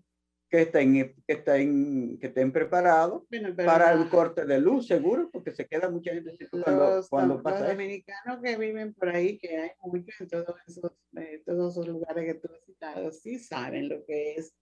que 0.49 0.61
estén, 0.61 0.93
que 1.25 1.33
estén, 1.33 2.17
que 2.19 2.27
estén 2.27 2.51
preparados 2.51 3.23
para 3.65 3.91
el 3.91 4.09
corte 4.09 4.45
de 4.45 4.59
luz, 4.59 4.87
seguro, 4.87 5.29
porque 5.31 5.51
se 5.51 5.67
queda 5.67 5.89
mucha 5.89 6.13
gente 6.13 6.37
cuando, 6.49 7.05
cuando 7.09 7.43
pasa 7.43 7.59
Los 7.59 7.69
dominicanos 7.69 8.39
que 8.41 8.57
viven 8.57 8.93
por 8.93 9.09
ahí, 9.09 9.37
que 9.37 9.57
hay 9.57 9.71
muchos 9.83 10.21
en 10.21 10.27
todos 10.29 10.55
esos, 10.65 10.91
eh, 11.17 11.43
todos 11.45 11.73
esos 11.73 11.87
lugares 11.87 12.25
que 12.25 12.33
tú 12.35 12.49
has 12.53 12.63
citado, 12.65 13.11
sí 13.11 13.39
saben 13.39 13.89
lo 13.89 14.05
que 14.05 14.35
es. 14.35 14.53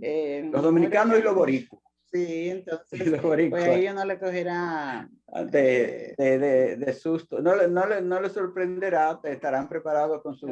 Eh, 0.00 0.48
los 0.50 0.62
dominicanos 0.62 1.18
y 1.18 1.22
los 1.22 1.34
boricos. 1.34 1.80
Sí, 2.06 2.48
entonces, 2.48 3.00
pues 3.50 3.64
a 3.64 3.74
ellos 3.74 3.94
no 3.94 4.04
le 4.04 4.20
cogerá 4.20 5.10
ah, 5.32 5.44
de, 5.44 6.14
de, 6.16 6.38
de, 6.38 6.76
de, 6.76 6.92
susto, 6.92 7.40
no, 7.40 7.56
no, 7.66 7.86
le, 7.86 8.00
no 8.02 8.20
le 8.20 8.30
sorprenderá, 8.30 9.18
estarán 9.24 9.68
preparados 9.68 10.22
con 10.22 10.36
su, 10.36 10.46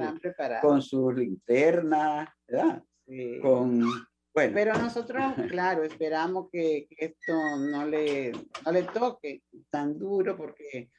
con 0.61 0.83
su 0.83 1.13
linterna, 1.13 2.37
¿verdad? 2.49 2.83
Sí. 3.07 3.39
Con 3.41 3.85
bueno. 4.35 4.53
Pero 4.55 4.75
nosotros, 4.75 5.23
claro, 5.51 5.85
esperamos 5.85 6.49
que, 6.51 6.89
esto 6.91 7.33
no 7.59 7.87
le, 7.87 8.33
no 8.33 8.73
le 8.73 8.83
toque 8.85 9.43
tan 9.71 9.99
duro 9.99 10.37
porque 10.37 10.91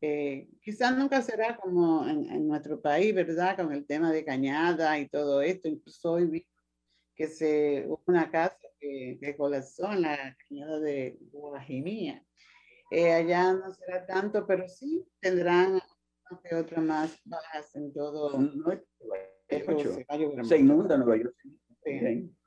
eh, 0.00 0.48
quizás 0.62 0.96
nunca 0.96 1.20
será 1.22 1.56
como 1.56 2.06
en, 2.06 2.48
nuestro 2.48 2.80
país, 2.80 3.14
¿verdad? 3.14 3.56
Con 3.56 3.72
el 3.72 3.86
tema 3.86 4.12
de 4.12 4.24
cañada 4.24 4.98
y 4.98 5.08
todo 5.08 5.42
esto. 5.42 5.68
Incluso 5.68 6.12
hoy 6.12 6.26
vi 6.26 6.46
que 7.14 7.28
se 7.28 7.84
hubo 7.86 8.02
una 8.06 8.30
casa 8.30 8.56
que, 8.78 9.18
que 9.20 9.36
colapsó 9.36 9.92
en 9.92 10.02
la 10.02 10.36
cañada 10.48 10.80
de 10.80 11.18
Guajimía. 11.32 12.24
Eh, 12.90 13.12
allá 13.12 13.52
no 13.52 13.72
será 13.72 14.04
tanto, 14.04 14.46
pero 14.46 14.66
sí 14.68 15.06
tendrán 15.20 15.80
que 16.44 16.54
otra 16.54 16.80
más 16.80 17.20
bajas 17.24 17.74
en 17.76 17.92
todo. 17.92 18.38
No, 18.38 18.70
se, 20.44 20.58
inunda 20.58 20.96
Nueva 20.96 21.16
York. 21.16 21.36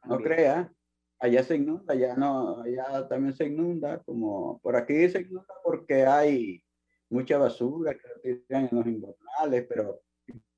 No 0.05 0.17
crea, 0.19 0.71
allá 1.19 1.43
se 1.43 1.55
inunda, 1.55 1.93
allá 1.93 2.15
no, 2.15 2.61
allá 2.61 3.07
también 3.07 3.33
se 3.33 3.45
inunda, 3.45 4.01
como 4.03 4.59
por 4.59 4.75
aquí 4.75 5.09
se 5.09 5.21
inunda 5.21 5.53
porque 5.63 6.05
hay 6.05 6.63
mucha 7.09 7.37
basura 7.37 7.93
que 7.93 8.35
tiran 8.35 8.67
en 8.69 8.77
los 8.77 8.87
invernales, 8.87 9.65
pero 9.67 10.01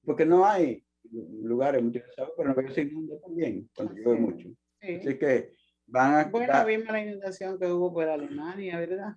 porque 0.03 0.25
no 0.25 0.46
hay 0.46 0.84
lugares 1.12 1.84
muy 1.84 1.91
pero 2.38 2.53
no 2.53 2.72
se 2.72 2.82
inunda 2.82 3.20
también 3.20 3.70
cuando 3.75 3.94
llueve 3.94 4.20
mucho. 4.20 4.50
Así 4.82 5.17
que 5.17 5.51
van 5.88 6.15
a... 6.15 6.24
Bueno, 6.29 6.65
vimos 6.65 6.88
la 6.88 7.03
inundación 7.03 7.60
que 7.60 7.72
hubo 7.72 7.94
por 7.94 8.08
Alemania, 8.08 8.79
¿verdad? 8.79 9.15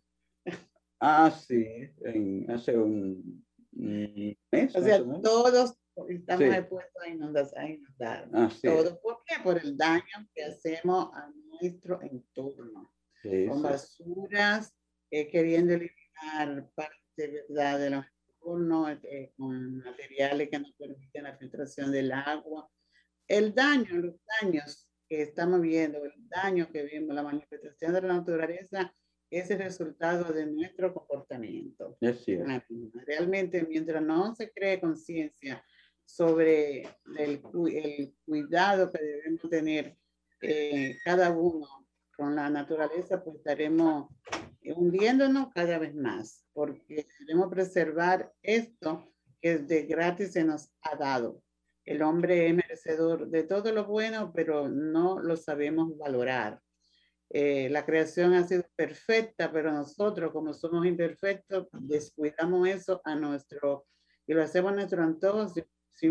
Ah, 1.00 1.30
sí, 1.30 1.64
en, 2.00 2.50
hace 2.50 2.76
un, 2.76 3.44
mes. 3.72 4.74
O 4.74 4.82
sea, 4.82 4.98
todos 5.22 5.78
estamos 6.08 6.54
expuestos 6.54 7.02
a 7.02 7.08
inundar, 7.08 7.46
a 7.56 7.68
inundar 7.68 8.28
todo. 8.62 9.00
¿Por 9.00 9.17
qué? 9.28 9.42
Por 9.42 9.58
el 9.58 9.76
daño 9.76 10.28
que 10.34 10.44
hacemos 10.44 11.14
a 11.14 11.30
nuestro 11.60 12.00
entorno. 12.02 12.92
con 13.48 13.62
basuras, 13.62 14.74
eh, 15.10 15.28
queriendo 15.28 15.74
eliminar 15.74 16.70
parte 16.74 17.44
¿verdad? 17.48 17.78
de 17.78 17.90
los 17.90 18.04
entornos, 18.28 18.98
eh, 19.02 19.32
con 19.36 19.78
materiales 19.78 20.48
que 20.48 20.58
nos 20.58 20.72
permiten 20.72 21.24
la 21.24 21.36
filtración 21.36 21.90
del 21.90 22.12
agua. 22.12 22.70
El 23.26 23.54
daño, 23.54 23.96
los 23.96 24.14
daños 24.40 24.88
que 25.08 25.22
estamos 25.22 25.60
viendo, 25.60 26.04
el 26.04 26.28
daño 26.28 26.70
que 26.70 26.84
vimos, 26.84 27.14
la 27.14 27.22
manifestación 27.22 27.92
de 27.92 28.02
la 28.02 28.14
naturaleza, 28.14 28.94
es 29.30 29.50
el 29.50 29.58
resultado 29.58 30.32
de 30.32 30.46
nuestro 30.46 30.94
comportamiento. 30.94 31.98
Es 32.00 32.24
cierto. 32.24 32.50
Realmente, 33.06 33.66
mientras 33.68 34.02
no 34.02 34.34
se 34.34 34.50
cree 34.50 34.80
conciencia 34.80 35.62
sobre 36.08 36.84
el, 37.18 37.42
el, 37.70 38.14
cuidado 38.24 38.90
que 38.90 39.02
debemos 39.02 39.50
tener 39.50 39.94
eh, 40.40 40.96
cada 41.04 41.30
uno 41.30 41.86
con 42.16 42.34
la 42.34 42.48
naturaleza, 42.48 43.22
pues 43.22 43.36
estaremos 43.36 44.08
hundiéndonos 44.64 45.48
cada 45.54 45.78
vez 45.78 45.94
más, 45.94 46.44
porque 46.54 47.06
debemos 47.20 47.50
preservar 47.50 48.32
esto 48.42 49.12
que 49.40 49.58
de 49.58 49.82
gratis 49.84 50.32
se 50.32 50.44
nos 50.44 50.70
ha 50.80 50.96
dado. 50.96 51.42
El 51.84 52.02
hombre 52.02 52.48
es 52.48 52.54
merecedor 52.54 53.28
de 53.28 53.42
todo 53.44 53.70
lo 53.70 53.84
bueno, 53.84 54.32
pero 54.34 54.68
no 54.68 55.20
lo 55.20 55.36
sabemos 55.36 55.96
valorar. 55.98 56.58
Eh, 57.30 57.68
la 57.68 57.84
creación 57.84 58.32
ha 58.32 58.48
sido 58.48 58.64
perfecta, 58.74 59.52
pero 59.52 59.72
nosotros, 59.72 60.32
como 60.32 60.54
somos 60.54 60.86
imperfectos, 60.86 61.68
descuidamos 61.72 62.66
eso 62.66 63.02
a 63.04 63.14
nuestro, 63.14 63.86
y 64.26 64.32
lo 64.32 64.42
hacemos 64.42 64.72
a 64.72 64.76
nuestro 64.76 65.02
antojo 65.02 65.48
sin 65.48 65.64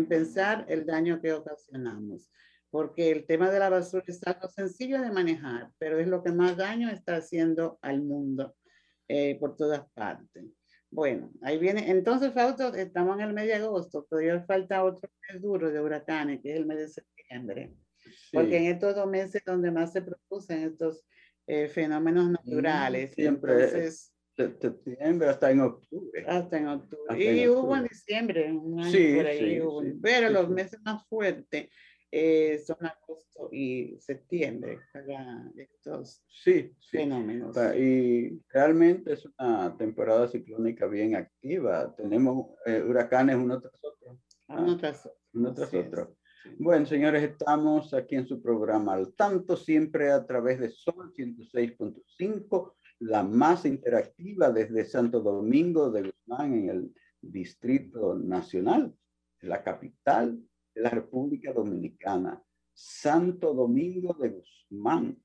pensar 0.08 0.66
el 0.68 0.86
daño 0.86 1.20
que 1.20 1.32
ocasionamos. 1.32 2.30
Porque 2.70 3.10
el 3.10 3.24
tema 3.26 3.50
de 3.50 3.58
la 3.58 3.70
basura 3.70 4.04
es 4.06 4.20
algo 4.26 4.48
sencillo 4.48 5.00
de 5.00 5.10
manejar, 5.10 5.70
pero 5.78 5.98
es 5.98 6.06
lo 6.06 6.22
que 6.22 6.32
más 6.32 6.56
daño 6.56 6.90
está 6.90 7.16
haciendo 7.16 7.78
al 7.80 8.02
mundo 8.02 8.54
eh, 9.08 9.38
por 9.40 9.56
todas 9.56 9.88
partes. 9.92 10.44
Bueno, 10.90 11.32
ahí 11.42 11.58
viene. 11.58 11.90
Entonces, 11.90 12.32
Fausto, 12.32 12.74
estamos 12.74 13.16
en 13.16 13.28
el 13.28 13.32
mes 13.32 13.46
de 13.46 13.54
agosto, 13.54 14.06
todavía 14.08 14.42
falta 14.44 14.84
otro 14.84 15.10
mes 15.28 15.40
duro 15.40 15.70
de 15.70 15.80
huracanes, 15.80 16.40
que 16.42 16.52
es 16.52 16.58
el 16.58 16.66
mes 16.66 16.78
de 16.78 16.88
septiembre. 16.88 17.74
Porque 18.32 18.56
en 18.56 18.66
estos 18.66 18.94
dos 18.94 19.06
meses 19.06 19.42
donde 19.44 19.70
más 19.70 19.92
se 19.92 20.02
producen 20.02 20.64
estos 20.64 21.04
eh, 21.46 21.68
fenómenos 21.68 22.30
naturales. 22.30 23.14
Siempre. 23.14 23.52
Entonces, 23.52 24.12
septiembre 24.60 25.28
hasta 25.28 25.50
en 25.50 25.60
octubre. 25.60 26.24
Hasta 26.26 26.58
en 26.58 26.68
octubre. 26.68 27.36
y 27.36 27.48
hubo 27.48 27.76
en 27.76 27.84
diciembre, 27.84 28.52
un 28.52 28.80
año 28.80 28.90
sí, 28.90 29.14
por 29.16 29.26
ahí 29.26 29.60
sí, 29.60 29.98
pero 30.02 30.30
los 30.30 30.48
meses 30.48 30.80
más 30.84 31.06
fuertes 31.08 31.68
eh, 32.10 32.58
son 32.64 32.78
agosto 32.86 33.50
y 33.52 33.98
septiembre 34.00 34.78
para 34.92 35.44
estos 35.56 36.24
fenómenos. 36.90 37.54
Y 37.76 38.40
realmente 38.48 39.12
es 39.12 39.26
una 39.38 39.76
temporada 39.76 40.28
ciclónica 40.28 40.86
bien 40.86 41.16
activa. 41.16 41.94
Tenemos 41.96 42.46
eh, 42.64 42.82
huracanes 42.82 43.36
uno 43.36 43.60
tras 43.60 43.84
otro. 43.84 44.18
Uno 44.48 44.76
tras 44.78 45.04
otro. 45.04 45.18
Uno 45.34 45.52
tras 45.52 45.74
otro. 45.74 46.16
Bueno, 46.56 46.86
señores, 46.86 47.22
estamos 47.22 47.92
aquí 47.92 48.16
en 48.16 48.26
su 48.26 48.40
programa 48.40 48.94
al 48.94 49.12
tanto, 49.14 49.56
siempre 49.56 50.10
a 50.10 50.24
través 50.24 50.58
de 50.60 50.70
Sol 50.70 51.12
106.5 51.12 52.74
la 53.00 53.22
más 53.22 53.64
interactiva 53.64 54.50
desde 54.50 54.84
Santo 54.84 55.20
Domingo 55.20 55.90
de 55.90 56.10
Guzmán 56.10 56.54
en 56.54 56.68
el 56.68 56.94
Distrito 57.20 58.14
Nacional, 58.14 58.94
la 59.40 59.62
capital 59.62 60.40
de 60.74 60.80
la 60.80 60.90
República 60.90 61.52
Dominicana, 61.52 62.42
Santo 62.72 63.54
Domingo 63.54 64.14
de 64.14 64.28
Guzmán, 64.30 65.18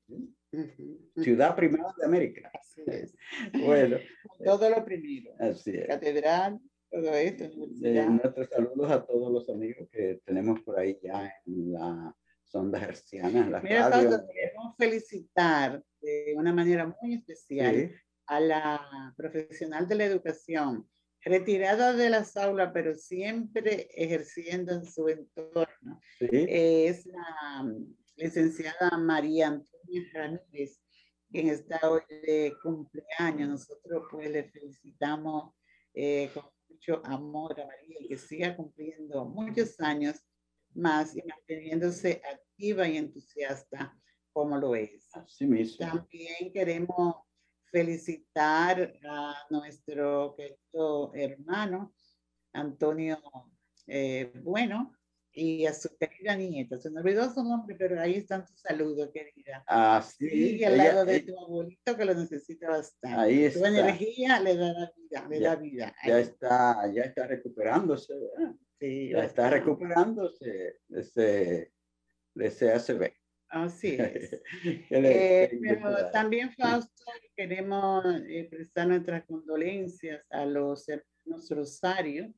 ciudad 1.16 1.56
primera 1.56 1.92
de 1.98 2.04
América. 2.04 2.50
Así 2.52 2.82
es. 2.86 3.16
Bueno. 3.52 3.96
Todo 4.44 4.70
lo 4.70 4.84
primero. 4.84 5.32
Así 5.38 5.70
es. 5.70 5.86
Catedral, 5.86 6.60
todo 6.90 7.12
esto. 7.14 7.50
nuestros 7.56 8.48
saludos 8.50 8.90
a 8.90 9.04
todos 9.04 9.32
los 9.32 9.48
amigos 9.48 9.88
que 9.90 10.20
tenemos 10.24 10.60
por 10.60 10.78
ahí 10.78 10.98
ya 11.02 11.32
en 11.46 11.72
la 11.72 12.16
sonda 12.44 12.80
herciana, 12.80 13.40
en 13.40 13.52
la 13.52 13.60
Mira, 13.60 13.90
queremos 13.90 14.76
felicitar 14.76 15.82
de 16.00 16.34
una 16.36 16.52
manera 16.52 16.94
muy 17.00 17.14
especial 17.14 17.92
a 18.26 18.40
la 18.40 19.14
profesional 19.16 19.88
de 19.88 19.94
la 19.94 20.04
educación, 20.04 20.88
retirada 21.22 21.92
de 21.94 22.10
las 22.10 22.36
aulas, 22.36 22.70
pero 22.72 22.94
siempre 22.94 23.88
ejerciendo 23.94 24.72
en 24.72 24.84
su 24.84 25.08
entorno. 25.08 26.00
Es 26.20 27.06
la 27.06 27.66
licenciada 28.16 28.96
María 28.98 29.48
Antonia 29.48 30.02
Ramírez, 30.12 30.80
quien 31.30 31.48
está 31.48 31.80
hoy 31.90 32.02
de 32.08 32.54
cumpleaños. 32.62 33.48
Nosotros 33.48 34.04
pues 34.10 34.30
le 34.30 34.44
felicitamos 34.44 35.54
eh, 35.94 36.30
con 36.32 36.44
mucho 36.68 37.02
amor 37.04 37.60
a 37.60 37.66
María 37.66 37.96
y 38.00 38.08
que 38.08 38.18
siga 38.18 38.56
cumpliendo 38.56 39.24
muchos 39.24 39.80
años 39.80 40.20
más 40.74 41.16
y 41.16 41.22
manteniéndose 41.22 42.20
activa 42.30 42.88
y 42.88 42.96
entusiasta 42.96 43.96
como 44.32 44.58
lo 44.58 44.74
es. 44.74 45.08
Así 45.14 45.46
mismo. 45.46 45.86
También 45.86 46.52
queremos 46.52 47.16
felicitar 47.70 48.98
a 49.08 49.34
nuestro 49.50 50.34
querido 50.36 51.12
hermano 51.14 51.94
Antonio 52.52 53.20
eh, 53.86 54.32
Bueno, 54.42 54.94
y 55.34 55.66
a 55.66 55.74
su 55.74 55.88
querida 55.96 56.36
nieta. 56.36 56.78
Se 56.78 56.90
me 56.90 57.00
olvidó 57.00 57.32
su 57.32 57.42
nombre, 57.42 57.74
pero 57.76 58.00
ahí 58.00 58.14
están 58.14 58.46
tus 58.46 58.60
saludos, 58.60 59.10
querida. 59.12 59.64
Ah, 59.66 60.02
sí. 60.02 60.58
Y 60.58 60.64
al 60.64 60.76
lado 60.76 61.04
de 61.04 61.20
tu 61.20 61.38
abuelito 61.38 61.96
que 61.96 62.04
lo 62.04 62.14
necesita 62.14 62.70
bastante. 62.70 63.20
Ahí 63.20 63.44
está. 63.44 63.60
Tu 63.60 63.66
energía 63.66 64.40
le 64.40 64.56
da 64.56 64.72
la 64.72 64.92
vida, 64.96 65.28
le 65.28 65.40
da 65.40 65.56
vida. 65.56 65.94
Ya 66.06 66.20
está, 66.20 66.92
ya 66.92 67.02
está 67.02 67.26
recuperándose, 67.26 68.14
Sí, 68.84 69.08
ya 69.08 69.24
está 69.24 69.48
recuperándose 69.48 70.78
de 70.88 71.00
ese, 71.00 71.72
de 72.34 72.46
ese 72.46 72.70
ACV. 72.70 73.14
Así 73.48 73.96
es. 73.98 74.42
eh, 74.90 75.58
pero 75.62 76.10
también, 76.10 76.52
Fausto, 76.52 77.04
queremos 77.34 78.04
eh, 78.28 78.46
prestar 78.50 78.88
nuestras 78.88 79.24
condolencias 79.24 80.22
a 80.28 80.44
los 80.44 80.86
hermanos 80.86 81.48
Rosario, 81.48 82.30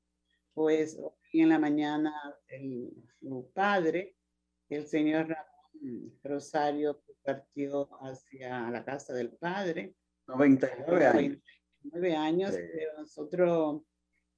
pues 0.54 0.96
hoy 0.96 1.40
en 1.40 1.48
la 1.48 1.58
mañana 1.58 2.14
el, 2.46 2.92
su 3.18 3.50
padre, 3.52 4.14
el 4.68 4.86
señor 4.86 5.26
Ramón 5.26 6.16
Rosario, 6.22 7.02
partió 7.24 7.88
hacia 8.02 8.70
la 8.70 8.84
casa 8.84 9.12
del 9.14 9.32
padre. 9.32 9.96
99 10.28 11.06
años. 11.06 11.42
99 11.82 12.16
años, 12.16 12.52
pero 12.52 13.00
nosotros 13.00 13.82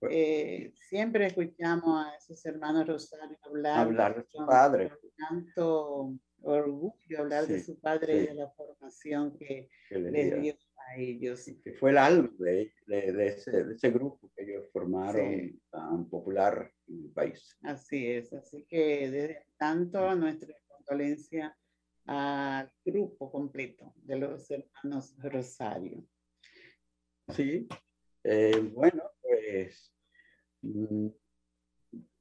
eh, 0.03 0.73
siempre 0.89 1.27
escuchamos 1.27 2.07
a 2.07 2.15
esos 2.17 2.45
hermanos 2.47 2.87
Rosario 2.87 3.37
hablar, 3.43 3.79
hablar 3.79 4.17
de 4.17 4.25
su 4.31 4.47
padre. 4.47 4.93
Tanto 5.17 6.15
orgullo 6.43 7.19
hablar 7.19 7.47
de 7.47 7.61
su 7.61 7.79
padre 7.81 8.17
y 8.17 8.27
de 8.27 8.35
la 8.35 8.49
formación 8.51 9.37
que, 9.37 9.69
le 9.91 10.41
dio 10.41 10.55
a 10.77 10.97
ellos. 10.97 11.51
Que 11.65 11.73
fue 11.73 11.91
el 11.91 11.99
alma 11.99 12.31
de, 12.39 12.73
de, 12.87 13.27
ese, 13.27 13.65
de, 13.65 13.75
ese, 13.75 13.91
grupo 13.91 14.31
que 14.37 14.45
ellos 14.45 14.69
formaron 14.73 15.61
tan 15.71 16.09
popular 16.09 16.73
en 16.87 17.05
el 17.05 17.11
país. 17.11 17.57
Así 17.63 18.07
es, 18.11 18.33
así 18.33 18.65
que 18.69 19.11
desde 19.11 19.47
tanto 19.59 20.15
nuestra 20.15 20.55
condolencia 20.69 21.57
al 22.07 22.73
grupo 22.85 23.31
completo 23.31 23.93
de 23.97 24.17
los 24.17 24.51
hermanos 24.51 25.15
Rosario. 25.19 26.05
Sí, 27.29 27.69
eh, 28.25 28.71
bueno, 28.75 29.03
mm, 30.63 31.09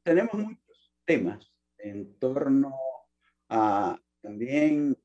tenemos 0.04 0.34
muchos 0.34 0.94
temas 1.06 1.52
en 1.78 2.18
torno 2.20 2.76
a 3.50 4.00
también 4.22 4.98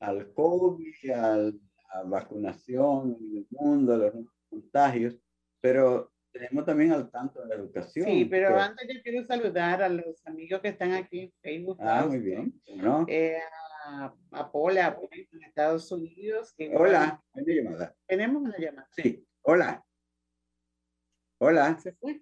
al 0.00 0.32
COVID, 0.32 1.10
a 1.10 1.36
la 1.36 2.02
vacunación 2.04 3.16
en 3.20 3.38
el 3.38 3.46
mundo, 3.50 3.94
a 3.94 3.96
los 3.96 4.12
contagios, 4.48 5.18
pero 5.60 6.12
tenemos 6.32 6.64
también 6.64 6.92
al 6.92 7.10
tanto 7.10 7.42
de 7.42 7.48
la 7.48 7.54
educación. 7.56 8.06
Sí, 8.06 8.24
pero 8.26 8.56
antes 8.58 8.86
yo 8.92 9.02
quiero 9.02 9.24
saludar 9.24 9.82
a 9.82 9.88
los 9.88 10.24
amigos 10.26 10.60
que 10.60 10.68
están 10.68 10.92
aquí 10.92 11.20
en 11.20 11.32
Facebook. 11.40 11.78
Ah, 11.80 12.06
muy 12.06 12.18
bien. 12.18 12.60
¿no? 12.76 13.04
Eh, 13.08 13.38
a, 13.86 14.14
a 14.32 14.52
Paula, 14.52 14.98
en 15.10 15.42
Estados 15.42 15.90
Unidos. 15.90 16.54
Hola, 16.74 17.22
hay 17.32 17.42
una 17.42 17.54
llamada. 17.54 17.96
Tenemos 18.06 18.42
una 18.42 18.58
llamada. 18.58 18.88
Sí, 18.92 19.26
hola. 19.42 19.84
Hola. 21.40 21.78
¿Se 21.78 21.92
fue? 21.92 22.20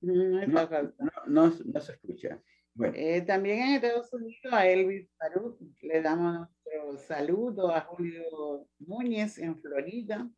No, 0.00 0.46
no, 0.46 0.92
no, 1.26 1.52
no 1.64 1.80
se 1.80 1.92
escucha. 1.92 2.42
Eh, 2.94 3.20
también 3.22 3.60
en 3.60 3.74
Estados 3.74 4.12
Unidos 4.12 4.52
a 4.52 4.66
Elvis 4.66 5.08
Baruch 5.18 5.60
le 5.82 6.00
damos 6.00 6.48
nuestro 6.64 6.98
saludo 7.06 7.70
a 7.70 7.82
Julio 7.82 8.66
Núñez 8.78 9.38
en 9.38 9.60
Florida. 9.60 10.28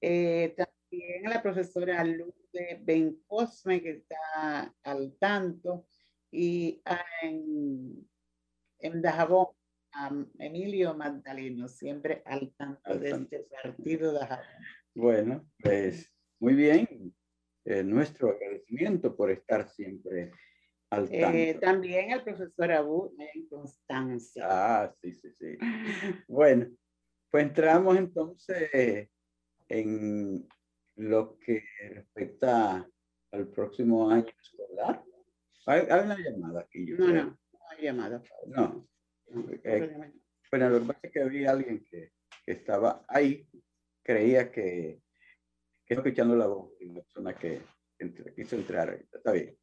Eh, 0.00 0.54
también 0.56 1.26
a 1.26 1.30
la 1.30 1.42
profesora 1.42 2.02
Lourdes 2.04 2.84
Bencosme 2.84 3.82
que 3.82 3.90
está 3.90 4.74
al 4.82 5.14
tanto 5.18 5.86
y 6.30 6.82
en, 7.22 8.08
en 8.78 9.02
Dajabón 9.02 9.48
a 9.92 10.10
Emilio 10.38 10.94
Magdaleno 10.94 11.68
siempre 11.68 12.22
al 12.24 12.52
tanto 12.56 12.98
de 12.98 13.10
este 13.10 13.46
partido 13.62 14.12
Dajabón. 14.12 14.46
Bueno, 14.94 15.48
pues 15.62 16.12
muy 16.40 16.54
bien. 16.54 17.14
Eh, 17.64 17.84
nuestro 17.84 18.30
agradecimiento 18.30 19.14
por 19.14 19.30
estar 19.30 19.68
siempre 19.68 20.32
eh, 21.12 21.56
también 21.60 22.10
el 22.10 22.22
profesor 22.24 22.72
Abu 22.72 23.14
en 23.16 23.46
Constancia. 23.46 24.44
Ah, 24.48 24.94
sí, 25.00 25.14
sí, 25.14 25.30
sí. 25.38 25.56
bueno, 26.26 26.66
pues 27.30 27.44
entramos 27.44 27.96
entonces 27.96 29.08
en 29.68 30.48
lo 30.96 31.38
que 31.38 31.62
respecta 31.94 32.88
al 33.30 33.48
próximo 33.48 34.10
año 34.10 34.26
escolar. 34.42 35.04
Hay, 35.66 35.82
una 35.82 36.18
llamada 36.18 36.60
aquí. 36.62 36.86
no, 36.86 37.06
no, 37.06 37.24
no 37.24 37.38
hay 37.70 37.84
llamada. 37.84 38.22
No. 38.48 38.88
Eh, 39.62 40.12
bueno, 40.50 40.70
lo 40.70 40.80
que 40.80 40.86
pasa 40.86 41.00
es 41.04 41.12
que 41.12 41.22
había 41.22 41.52
alguien 41.52 41.84
que, 41.88 42.10
que 42.44 42.52
estaba 42.52 43.04
ahí, 43.06 43.48
creía 44.02 44.50
que, 44.50 45.00
que 45.90 45.94
estaba 45.94 46.08
escuchando 46.08 46.36
la 46.36 46.48
una 46.48 47.00
persona 47.02 47.34
que, 47.34 47.62
que 47.98 48.34
quiso 48.36 48.54
entrar. 48.54 49.04
Está 49.12 49.32
bien. 49.32 49.56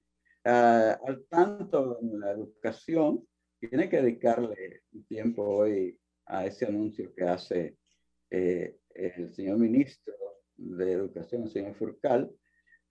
Ah, 0.44 1.00
al 1.08 1.26
tanto 1.30 2.00
en 2.02 2.20
la 2.20 2.32
educación, 2.32 3.26
tiene 3.60 3.90
que 3.90 4.02
dedicarle 4.02 4.84
tiempo 5.08 5.44
hoy 5.44 5.98
a 6.26 6.46
ese 6.46 6.66
anuncio 6.66 7.14
que 7.16 7.24
hace 7.24 7.78
eh, 8.30 8.78
el 8.94 9.34
señor 9.34 9.58
ministro 9.58 10.14
de 10.58 10.92
Educación, 10.92 11.44
el 11.44 11.50
señor 11.50 11.76
Furcal, 11.76 12.30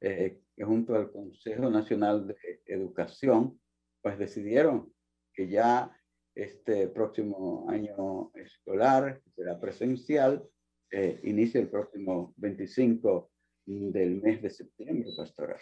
eh, 0.00 0.40
que 0.56 0.64
junto 0.64 0.94
al 0.94 1.12
Consejo 1.12 1.68
Nacional 1.68 2.26
de 2.26 2.62
Educación, 2.64 3.60
pues 4.00 4.18
decidieron 4.18 4.90
que 5.34 5.48
ya 5.48 5.94
este 6.34 6.88
próximo 6.88 7.68
año 7.68 8.30
escolar, 8.34 9.20
será 9.34 9.60
presencial, 9.60 10.42
eh, 10.90 11.20
inicia 11.24 11.60
el 11.60 11.68
próximo 11.68 12.34
25 12.36 13.30
del 13.66 14.22
mes 14.22 14.42
de 14.42 14.50
septiembre, 14.50 15.10
pastora. 15.16 15.58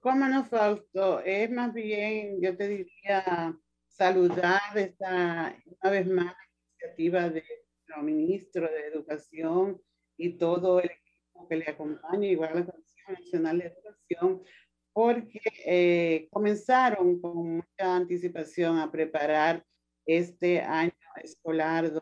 ¿Cómo 0.00 0.26
no, 0.26 0.44
Fausto? 0.44 1.20
Es 1.20 1.50
más 1.50 1.72
bien, 1.72 2.40
yo 2.40 2.56
te 2.56 2.68
diría, 2.68 3.56
saludar 3.88 4.60
esta, 4.76 5.56
una 5.82 5.90
vez 5.90 6.06
más, 6.06 6.34
iniciativa 6.80 7.28
del 7.28 7.44
ministro 8.02 8.62
de 8.62 8.86
Educación 8.86 9.80
y 10.16 10.38
todo 10.38 10.80
el 10.80 10.90
equipo 10.90 11.48
que 11.48 11.56
le 11.56 11.68
acompaña, 11.68 12.26
igual 12.26 12.54
la 12.54 12.66
Comisión 12.66 13.14
Nacional 13.18 13.58
de 13.58 13.66
Educación, 13.66 14.42
porque 14.92 15.40
eh, 15.66 16.28
comenzaron 16.30 17.20
con 17.20 17.56
mucha 17.56 17.96
anticipación 17.96 18.78
a 18.78 18.90
preparar 18.90 19.64
este 20.06 20.60
año 20.60 20.92
escolar 21.22 21.92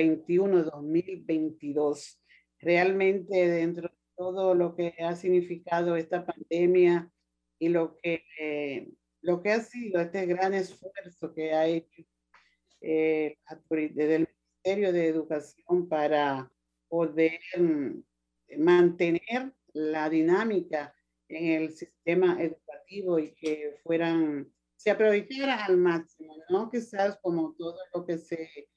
2021-2022. 0.00 2.18
Realmente 2.60 3.48
dentro 3.48 3.90
todo 4.18 4.54
lo 4.54 4.74
que 4.74 4.94
ha 4.98 5.14
significado 5.14 5.96
esta 5.96 6.26
pandemia 6.26 7.10
y 7.60 7.68
lo 7.68 7.96
que, 7.96 8.24
eh, 8.40 8.90
lo 9.22 9.40
que 9.40 9.52
ha 9.52 9.60
sido 9.60 10.00
este 10.00 10.26
gran 10.26 10.54
esfuerzo 10.54 11.32
que 11.32 11.52
ha 11.52 11.66
hecho 11.66 12.02
eh, 12.80 13.38
desde 13.70 14.16
el 14.16 14.28
Ministerio 14.28 14.92
de 14.92 15.06
Educación 15.06 15.88
para 15.88 16.50
poder 16.88 17.38
mm, 17.56 18.02
mantener 18.58 19.52
la 19.72 20.10
dinámica 20.10 20.94
en 21.28 21.62
el 21.62 21.72
sistema 21.72 22.42
educativo 22.42 23.18
y 23.18 23.32
que 23.34 23.78
fueran, 23.84 24.52
se 24.76 24.90
aprovechara 24.90 25.64
al 25.64 25.76
máximo, 25.76 26.34
no 26.48 26.70
quizás 26.70 27.18
como 27.22 27.54
todo 27.56 27.76
lo 27.94 28.04
que 28.04 28.18
se, 28.18 28.68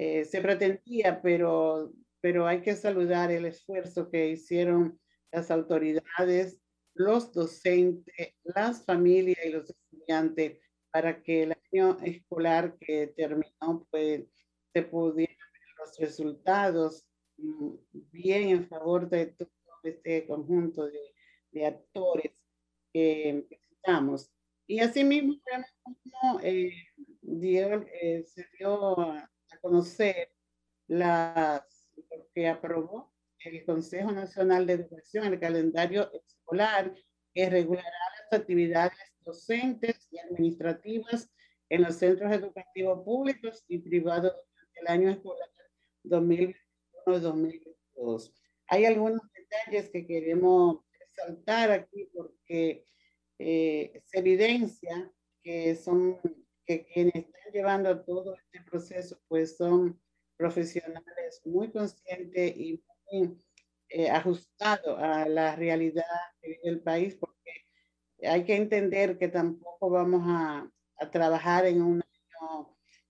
eh, 0.00 0.24
se 0.24 0.40
pretendía, 0.40 1.20
pero 1.20 1.92
pero 2.20 2.46
hay 2.46 2.62
que 2.62 2.74
saludar 2.74 3.30
el 3.30 3.44
esfuerzo 3.44 4.10
que 4.10 4.30
hicieron 4.30 4.98
las 5.30 5.50
autoridades, 5.50 6.60
los 6.94 7.32
docentes, 7.32 8.34
las 8.42 8.84
familias 8.84 9.38
y 9.44 9.50
los 9.50 9.70
estudiantes 9.70 10.58
para 10.90 11.22
que 11.22 11.44
el 11.44 11.56
año 11.72 11.96
escolar 12.02 12.76
que 12.80 13.08
terminó, 13.08 13.86
pues 13.90 14.24
se 14.72 14.82
pudieran 14.82 15.36
ver 15.36 15.74
los 15.78 15.98
resultados 15.98 17.06
mm, 17.36 17.74
bien 17.92 18.48
en 18.48 18.68
favor 18.68 19.08
de 19.08 19.26
todo 19.26 19.50
este 19.84 20.26
conjunto 20.26 20.86
de, 20.86 21.66
actores 21.66 22.32
que 22.92 23.44
necesitamos. 23.50 24.30
Y 24.68 24.78
asimismo, 24.78 25.34
eh, 26.42 26.70
eh, 27.22 28.24
se 28.24 28.46
dio 28.56 28.96
conocer 29.60 30.30
las 30.86 31.62
que 32.34 32.48
aprobó 32.48 33.12
el 33.44 33.64
Consejo 33.64 34.10
Nacional 34.12 34.66
de 34.66 34.74
Educación, 34.74 35.24
el 35.26 35.40
calendario 35.40 36.10
escolar, 36.12 36.94
que 37.32 37.50
regulará 37.50 37.88
las 38.30 38.40
actividades 38.40 38.98
docentes 39.24 40.06
y 40.10 40.18
administrativas 40.18 41.30
en 41.68 41.82
los 41.82 41.96
centros 41.96 42.32
educativos 42.32 43.04
públicos 43.04 43.64
y 43.68 43.78
privados 43.78 44.32
durante 44.32 44.80
el 44.80 44.88
año 44.88 45.10
escolar 45.10 45.48
2021-2022. 46.04 48.32
Hay 48.68 48.86
algunos 48.86 49.20
detalles 49.34 49.90
que 49.90 50.06
queremos 50.06 50.78
resaltar 50.98 51.70
aquí 51.70 52.08
porque 52.14 52.86
eh, 53.38 54.00
se 54.04 54.18
evidencia 54.18 55.12
que 55.42 55.76
son 55.76 56.18
que 56.68 56.84
quienes 56.84 57.14
están 57.14 57.52
llevando 57.52 58.04
todo 58.04 58.34
este 58.34 58.60
proceso 58.60 59.18
pues 59.26 59.56
son 59.56 59.98
profesionales 60.36 61.40
muy 61.46 61.72
conscientes 61.72 62.56
y 62.56 62.84
muy 63.10 63.42
eh, 63.88 64.10
ajustados 64.10 64.98
a 64.98 65.26
la 65.26 65.56
realidad 65.56 66.04
del 66.62 66.80
país 66.82 67.16
porque 67.16 67.64
hay 68.22 68.44
que 68.44 68.56
entender 68.56 69.16
que 69.16 69.28
tampoco 69.28 69.88
vamos 69.88 70.22
a, 70.26 70.70
a 70.98 71.10
trabajar 71.10 71.64
en 71.64 71.80
un, 71.80 72.02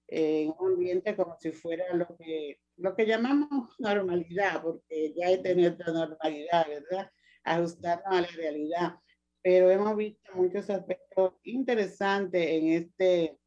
en 0.06 0.54
un 0.60 0.72
ambiente 0.74 1.16
como 1.16 1.36
si 1.40 1.50
fuera 1.50 1.92
lo 1.94 2.06
que, 2.16 2.60
lo 2.76 2.94
que 2.94 3.06
llamamos 3.06 3.74
normalidad, 3.78 4.62
porque 4.62 5.14
ya 5.16 5.42
tener 5.42 5.72
esta 5.72 5.92
normalidad, 5.92 6.64
¿verdad? 6.68 7.10
Ajustarnos 7.42 8.06
a 8.06 8.20
la 8.20 8.28
realidad. 8.28 8.94
Pero 9.42 9.70
hemos 9.70 9.96
visto 9.96 10.30
muchos 10.34 10.70
aspectos 10.70 11.34
interesantes 11.42 12.46
en 12.48 12.68
este 12.68 13.38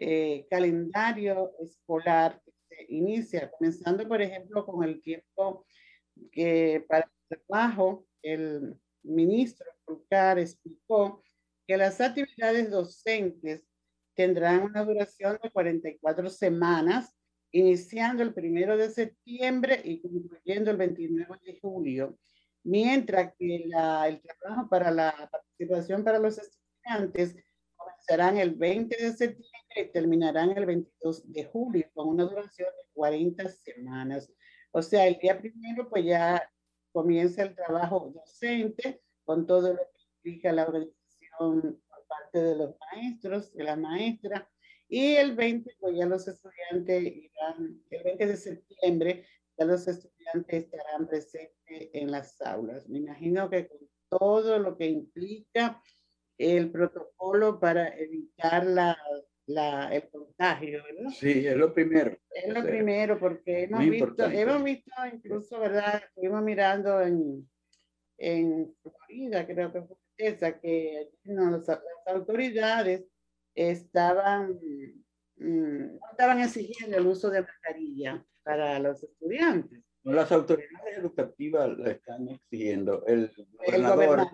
eh, 0.00 0.46
calendario 0.48 1.52
escolar 1.58 2.40
que 2.44 2.52
se 2.68 2.86
inicia, 2.88 3.50
comenzando, 3.50 4.06
por 4.06 4.22
ejemplo, 4.22 4.64
con 4.64 4.84
el 4.84 5.02
tiempo 5.02 5.66
que 6.30 6.84
para 6.88 7.10
el 7.28 7.38
trabajo, 7.38 8.06
el 8.22 8.76
ministro 9.02 9.66
Fulcar 9.84 10.38
explicó 10.38 11.22
que 11.66 11.76
las 11.76 12.00
actividades 12.00 12.70
docentes 12.70 13.64
tendrán 14.14 14.62
una 14.62 14.84
duración 14.84 15.38
de 15.42 15.50
44 15.50 16.30
semanas, 16.30 17.12
iniciando 17.50 18.22
el 18.22 18.32
primero 18.32 18.76
de 18.76 18.90
septiembre 18.90 19.80
y 19.84 20.00
concluyendo 20.00 20.70
el 20.70 20.76
29 20.76 21.40
de 21.44 21.58
julio, 21.60 22.18
mientras 22.62 23.32
que 23.36 23.64
la, 23.66 24.06
el 24.06 24.20
trabajo 24.20 24.68
para 24.68 24.92
la 24.92 25.28
participación 25.30 26.04
para 26.04 26.20
los 26.20 26.38
estudiantes 26.38 27.34
comenzarán 28.08 28.38
el 28.38 28.54
20 28.54 28.96
de 28.96 29.12
septiembre 29.12 29.76
y 29.76 29.92
terminarán 29.92 30.56
el 30.56 30.64
22 30.64 31.30
de 31.30 31.44
julio, 31.44 31.86
con 31.92 32.08
una 32.08 32.24
duración 32.24 32.68
de 32.68 32.88
40 32.94 33.48
semanas. 33.48 34.32
O 34.70 34.82
sea, 34.82 35.06
el 35.06 35.18
día 35.18 35.38
primero, 35.38 35.88
pues 35.90 36.04
ya 36.04 36.42
comienza 36.90 37.42
el 37.42 37.54
trabajo 37.54 38.12
docente 38.14 39.02
con 39.24 39.46
todo 39.46 39.74
lo 39.74 39.78
que 39.78 40.02
implica 40.16 40.52
la 40.52 40.64
organización 40.64 41.82
parte 42.08 42.38
de 42.38 42.56
los 42.56 42.74
maestros, 42.80 43.52
de 43.52 43.64
la 43.64 43.76
maestra, 43.76 44.50
y 44.88 45.16
el 45.16 45.36
20, 45.36 45.76
pues 45.78 45.94
ya 45.94 46.06
los 46.06 46.26
estudiantes 46.26 47.04
irán, 47.04 47.82
el 47.90 48.02
20 48.02 48.26
de 48.26 48.36
septiembre, 48.38 49.26
ya 49.58 49.66
los 49.66 49.86
estudiantes 49.86 50.64
estarán 50.64 51.06
presentes 51.06 51.90
en 51.92 52.10
las 52.10 52.40
aulas. 52.40 52.88
Me 52.88 52.98
imagino 52.98 53.50
que 53.50 53.68
con 53.68 53.80
todo 54.08 54.58
lo 54.58 54.78
que 54.78 54.86
implica 54.86 55.82
el 56.38 56.70
protocolo 56.70 57.58
para 57.58 57.88
evitar 57.96 58.64
la, 58.64 58.96
la, 59.46 59.94
el 59.94 60.08
contagio, 60.08 60.82
¿verdad? 60.84 61.10
Sí, 61.10 61.46
es 61.46 61.56
lo 61.56 61.74
primero. 61.74 62.16
Es 62.30 62.54
lo 62.54 62.62
primero, 62.62 63.18
porque 63.18 63.64
hemos 63.64 63.88
visto, 63.90 64.24
hemos 64.24 64.62
visto 64.62 64.92
incluso, 65.12 65.58
¿verdad? 65.58 66.02
Estuvimos 66.04 66.42
mirando 66.42 67.00
en, 67.02 67.48
en 68.18 68.74
Florida, 68.80 69.46
creo 69.46 69.72
que 69.72 69.82
fue 69.82 69.96
que 70.60 71.10
las 71.24 71.68
autoridades 72.06 73.04
estaban, 73.54 74.58
mm, 75.36 75.98
estaban 76.10 76.40
exigiendo 76.40 76.96
el 76.96 77.06
uso 77.06 77.30
de 77.30 77.42
mascarilla 77.42 78.24
para 78.42 78.78
los 78.80 79.02
estudiantes. 79.02 79.80
Las 80.08 80.32
autoridades 80.32 80.96
educativas 80.96 81.68
lo 81.68 81.86
están 81.86 82.28
exigiendo. 82.28 83.04
El 83.06 83.30
gobernador, 83.58 84.26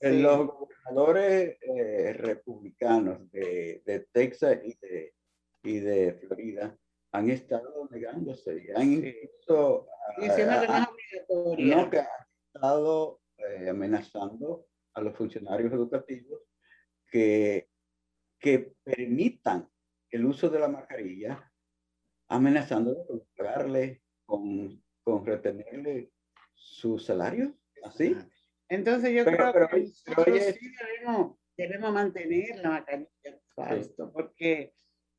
los 0.00 0.46
gobernadores 0.46 1.58
eh, 1.62 2.12
republicanos 2.12 3.28
de, 3.32 3.82
de, 3.84 4.06
Texas 4.12 4.58
y 4.62 4.76
de, 4.80 5.14
y 5.64 5.80
de 5.80 6.14
Florida 6.14 6.78
han 7.10 7.30
estado 7.30 7.88
negándose. 7.90 8.72
Han 8.76 8.92
incluso, 8.92 9.88
no, 10.16 11.90
que 11.90 11.98
han 11.98 12.06
estado 12.54 13.20
eh, 13.38 13.68
amenazando 13.68 14.66
a 14.94 15.00
los 15.00 15.16
funcionarios 15.16 15.72
educativos 15.72 16.40
que, 17.10 17.68
que 18.38 18.74
permitan 18.84 19.68
el 20.08 20.24
uso 20.24 20.48
de 20.48 20.60
la 20.60 20.68
mascarilla, 20.68 21.52
amenazando 22.28 23.04
con 23.08 23.26
pagarle, 23.36 24.02
con, 24.24 24.85
con 25.06 25.24
retenerle 25.24 26.10
su 26.52 26.98
salario, 26.98 27.54
así. 27.84 28.16
Entonces 28.68 29.14
yo 29.14 29.24
creo 29.24 29.68
que 29.68 29.86
sí 29.86 30.72
debemos, 30.80 31.38
debemos, 31.56 31.92
mantener 31.92 32.56
la 32.56 32.70
mascarilla, 32.70 34.12
porque 34.12 34.74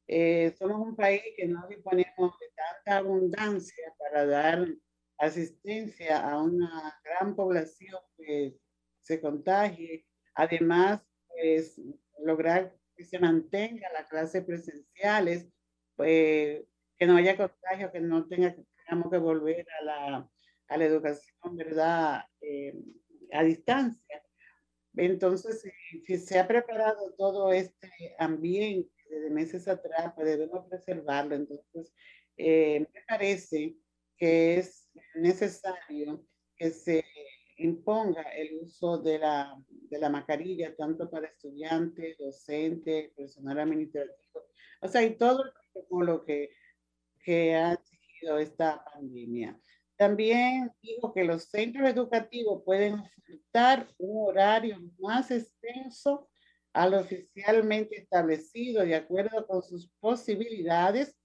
eh, 0.05 0.53
somos 0.59 0.85
un 0.85 0.93
país 0.93 1.21
que 1.37 1.47
no 1.47 1.65
disponemos 1.69 2.37
de 2.37 2.47
tanta 2.53 2.97
abundancia 2.97 3.95
para 3.97 4.25
dar 4.25 4.67
asistencia 5.19 6.19
a 6.19 6.43
una 6.43 6.99
gran 7.05 7.33
población 7.33 8.01
que 8.17 8.57
se 8.99 9.21
contagie. 9.21 10.05
Además, 10.35 11.01
pues, 11.29 11.81
lograr 12.25 12.75
que 12.93 13.05
se 13.05 13.19
mantenga 13.19 13.87
la 13.93 14.05
clase 14.05 14.41
presenciales, 14.41 15.47
pues, 15.95 16.65
que 16.97 17.05
no 17.05 17.17
haya 17.17 17.37
contagio, 17.37 17.91
que 17.91 17.99
no 17.99 18.27
tenga, 18.27 18.55
tengamos 18.85 19.11
que 19.11 19.17
volver 19.17 19.65
a 19.79 19.83
la, 19.83 20.29
a 20.67 20.77
la 20.77 20.85
educación, 20.85 21.55
¿verdad? 21.55 22.23
Eh, 22.41 22.73
a 23.31 23.43
distancia. 23.43 24.23
Entonces, 24.95 25.63
si, 26.05 26.17
se 26.17 26.39
ha 26.39 26.47
preparado 26.47 27.13
todo 27.17 27.51
este 27.51 28.15
ambiente 28.17 28.89
desde 29.09 29.29
meses 29.29 29.67
atrás, 29.67 30.13
pues 30.15 30.27
debemos 30.27 30.67
preservarlo. 30.67 31.35
Entonces, 31.35 31.93
eh, 32.37 32.79
me 32.79 33.01
parece 33.07 33.75
que 34.17 34.57
es 34.57 34.89
necesario 35.15 36.25
que 36.55 36.71
se 36.71 37.05
imponga 37.57 38.21
el 38.21 38.59
uso 38.61 38.97
de 38.97 39.19
la, 39.19 39.55
de 39.67 39.99
la 39.99 40.09
mascarilla, 40.09 40.75
tanto 40.75 41.09
para 41.09 41.27
estudiantes, 41.27 42.17
docentes, 42.17 43.11
personal 43.13 43.59
administrativo, 43.59 44.47
o 44.81 44.87
sea, 44.87 45.03
y 45.03 45.15
todo 45.17 45.45
el 45.45 45.51
protocolo 45.53 46.23
que, 46.23 46.49
que 47.27 47.55
ha 47.55 47.73
exigido 47.73 48.37
esta 48.37 48.85
pandemia. 48.85 49.59
También 49.97 50.71
digo 50.81 51.13
que 51.13 51.25
los 51.25 51.43
centros 51.49 51.89
educativos 51.89 52.63
pueden 52.63 52.93
ofertar 52.93 53.85
un 53.97 54.29
horario 54.29 54.79
más 54.97 55.29
extenso 55.29 56.29
al 56.71 56.93
oficialmente 56.93 57.97
establecido 57.97 58.85
de 58.85 58.95
acuerdo 58.95 59.45
con 59.45 59.61
sus 59.61 59.89
posibilidades 59.99 61.17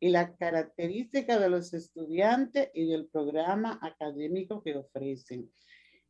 y 0.00 0.08
las 0.08 0.34
características 0.38 1.38
de 1.38 1.50
los 1.50 1.74
estudiantes 1.74 2.70
y 2.72 2.88
del 2.88 3.08
programa 3.08 3.78
académico 3.82 4.62
que 4.62 4.76
ofrecen. 4.76 5.52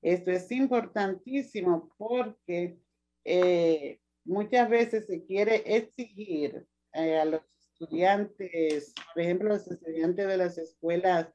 Esto 0.01 0.31
es 0.31 0.49
importantísimo 0.53 1.93
porque 1.99 2.79
eh, 3.25 3.99
muchas 4.25 4.71
veces 4.71 5.07
se 5.09 5.25
quiere 5.25 5.65
exigir 5.67 6.69
eh, 6.93 7.19
a 7.19 7.25
los 7.25 7.41
estudiantes, 7.81 8.93
por 9.14 9.23
ejemplo, 9.23 9.49
los 9.49 9.66
estudiantes 9.66 10.27
de 10.27 10.37
las 10.37 10.59
escuelas 10.59 11.29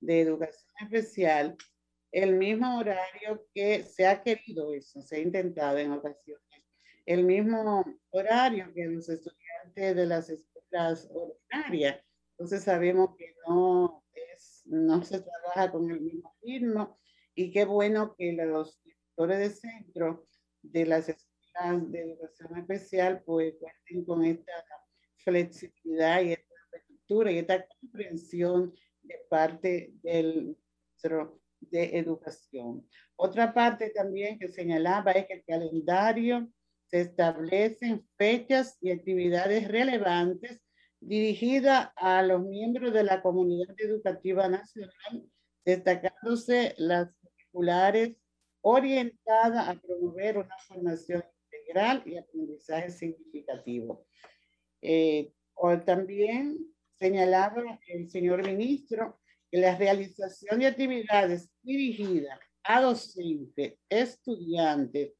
de 0.00 0.20
educación 0.20 0.72
especial, 0.80 1.56
el 2.10 2.34
mismo 2.34 2.78
horario 2.78 3.46
que 3.54 3.84
se 3.84 4.06
ha 4.06 4.22
querido 4.22 4.74
eso, 4.74 5.00
se 5.02 5.16
ha 5.16 5.18
intentado 5.20 5.78
en 5.78 5.92
ocasiones, 5.92 6.42
el 7.06 7.24
mismo 7.24 7.84
horario 8.10 8.72
que 8.74 8.86
los 8.86 9.08
estudiantes 9.08 9.96
de 9.96 10.06
las 10.06 10.28
escuelas 10.28 11.08
ordinarias. 11.12 12.04
Entonces 12.32 12.64
sabemos 12.64 13.16
que 13.16 13.34
no, 13.46 14.04
es, 14.12 14.62
no 14.66 15.02
se 15.04 15.20
trabaja 15.20 15.70
con 15.70 15.88
el 15.90 16.00
mismo 16.00 16.34
ritmo 16.42 16.98
y 17.34 17.52
qué 17.52 17.64
bueno 17.64 18.14
que 18.16 18.32
los 18.32 18.82
directores 18.82 19.38
de 19.38 19.50
centro 19.50 20.26
de 20.62 20.86
las 20.86 21.08
escuelas 21.08 21.90
de 21.92 22.00
educación 22.02 22.58
especial 22.58 23.22
pues 23.24 23.54
cuenten 23.58 24.04
con 24.04 24.24
esta 24.24 24.52
flexibilidad 25.24 26.22
y 26.22 26.32
esta 26.32 26.54
apertura 26.68 27.32
y 27.32 27.38
esta 27.38 27.66
comprensión 27.66 28.74
de 29.02 29.14
parte 29.28 29.92
del 30.02 30.56
centro 30.96 31.40
de 31.60 31.98
educación. 31.98 32.86
Otra 33.16 33.54
parte 33.54 33.90
también 33.90 34.38
que 34.38 34.48
señalaba 34.48 35.12
es 35.12 35.26
que 35.26 35.34
el 35.34 35.44
calendario 35.44 36.48
se 36.86 37.02
establecen 37.02 38.06
fechas 38.16 38.76
y 38.80 38.90
actividades 38.90 39.68
relevantes 39.68 40.60
dirigidas 41.00 41.90
a 41.96 42.22
los 42.22 42.42
miembros 42.42 42.92
de 42.92 43.04
la 43.04 43.22
comunidad 43.22 43.74
educativa 43.78 44.48
nacional, 44.48 45.24
destacándose 45.64 46.74
las 46.78 47.08
orientada 48.62 49.68
a 49.68 49.74
promover 49.74 50.38
una 50.38 50.56
formación 50.66 51.24
integral 51.50 52.02
y 52.06 52.16
aprendizaje 52.16 52.90
significativo. 52.90 54.06
Eh, 54.82 55.32
o 55.54 55.78
también 55.78 56.58
señalaba 56.98 57.80
el 57.86 58.10
señor 58.10 58.44
ministro 58.46 59.20
que 59.50 59.58
la 59.58 59.76
realización 59.76 60.60
de 60.60 60.66
actividades 60.66 61.50
dirigidas 61.62 62.38
a 62.64 62.80
docentes, 62.80 63.74
estudiantes 63.88 65.12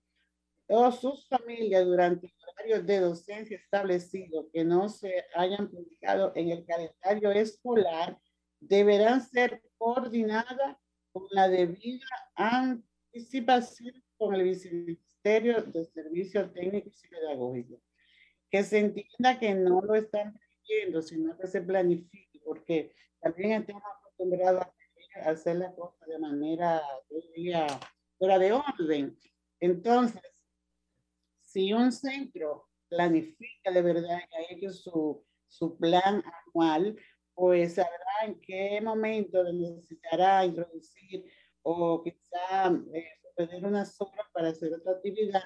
o 0.69 0.91
sus 0.91 1.29
familias 1.29 1.85
durante 1.85 2.27
el 2.27 2.33
horario 2.49 2.83
de 2.83 3.01
docencia 3.01 3.57
establecido 3.57 4.49
que 4.53 4.65
no 4.65 4.89
se 4.89 5.25
hayan 5.35 5.69
publicado 5.69 6.33
en 6.35 6.51
el 6.51 6.65
calendario 6.65 7.31
escolar 7.33 8.19
deberán 8.61 9.21
ser 9.21 9.63
coordinadas 9.77 10.77
con 11.13 11.27
la 11.31 11.49
debida 11.49 12.07
anticipación 12.37 14.03
con 14.17 14.35
el 14.35 14.45
Viceministerio 14.45 15.63
de 15.63 15.85
Servicios 15.85 16.53
Técnicos 16.53 17.05
y 17.05 17.09
Pedagógicos. 17.09 17.81
Que 18.53 18.63
se 18.63 18.79
entienda 18.79 19.41
que 19.41 19.55
no 19.55 19.81
lo 19.81 19.97
están 19.97 20.39
pidiendo, 20.39 21.03
sino 21.03 21.37
que 21.37 21.49
se 21.49 21.63
planifique, 21.63 22.39
porque 22.45 22.95
también 23.21 23.53
estamos 23.53 23.83
acostumbrados 23.83 24.67
a 25.17 25.31
hacer 25.31 25.57
las 25.57 25.75
cosas 25.75 26.07
de 26.07 26.19
manera, 26.19 26.81
fuera 28.19 28.39
de 28.39 28.53
orden. 28.53 29.19
Entonces, 29.59 30.23
si 31.41 31.73
un 31.73 31.91
centro 31.91 32.69
planifica 32.89 33.71
de 33.71 33.83
verdad 33.83 34.19
que 34.29 34.55
hecho 34.55 34.71
su, 34.71 35.25
su 35.49 35.77
plan 35.79 36.23
anual, 36.47 36.97
pues 37.35 37.75
sabrá 37.75 38.25
en 38.25 38.41
qué 38.41 38.81
momento 38.83 39.43
necesitará 39.45 40.45
introducir 40.45 41.25
o 41.63 42.03
quizá 42.03 42.69
eh, 42.93 43.09
tener 43.37 43.65
unas 43.65 43.99
horas 44.01 44.27
para 44.33 44.49
hacer 44.49 44.75
otra 44.75 44.93
actividad, 44.93 45.43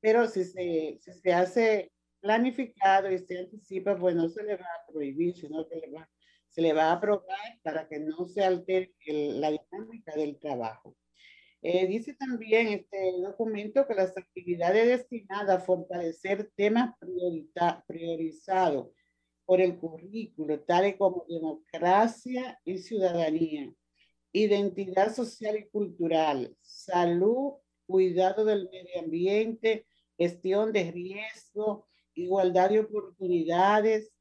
pero 0.00 0.26
si 0.26 0.44
se, 0.44 0.98
si 1.00 1.12
se 1.12 1.32
hace 1.32 1.92
planificado 2.26 3.10
y 3.10 3.18
se 3.20 3.38
anticipa, 3.38 3.96
pues 3.96 4.16
no 4.16 4.28
se 4.28 4.42
le 4.42 4.56
va 4.56 4.64
a 4.64 4.90
prohibir, 4.90 5.36
sino 5.36 5.68
que 5.68 5.76
le 5.76 5.90
va, 5.92 6.10
se 6.48 6.60
le 6.60 6.72
va 6.72 6.86
a 6.86 6.92
aprobar 6.94 7.60
para 7.62 7.86
que 7.88 8.00
no 8.00 8.26
se 8.26 8.42
altere 8.42 8.92
la 9.06 9.52
dinámica 9.52 10.12
del 10.16 10.36
trabajo. 10.40 10.96
Eh, 11.62 11.86
dice 11.86 12.14
también 12.14 12.68
este 12.68 13.12
documento 13.22 13.86
que 13.86 13.94
las 13.94 14.16
actividades 14.16 14.86
destinadas 14.88 15.62
a 15.62 15.64
fortalecer 15.64 16.50
temas 16.56 16.94
priorizados 17.86 18.88
por 19.44 19.60
el 19.60 19.78
currículo, 19.78 20.60
tales 20.60 20.96
como 20.96 21.24
democracia 21.28 22.58
y 22.64 22.78
ciudadanía, 22.78 23.72
identidad 24.32 25.14
social 25.14 25.56
y 25.58 25.68
cultural, 25.68 26.56
salud, 26.60 27.52
cuidado 27.86 28.44
del 28.44 28.68
medio 28.68 29.00
ambiente, 29.00 29.86
gestión 30.18 30.72
de 30.72 30.90
riesgo, 30.90 31.86
igualdad 32.16 32.70
de 32.70 32.80
oportunidades, 32.80 34.12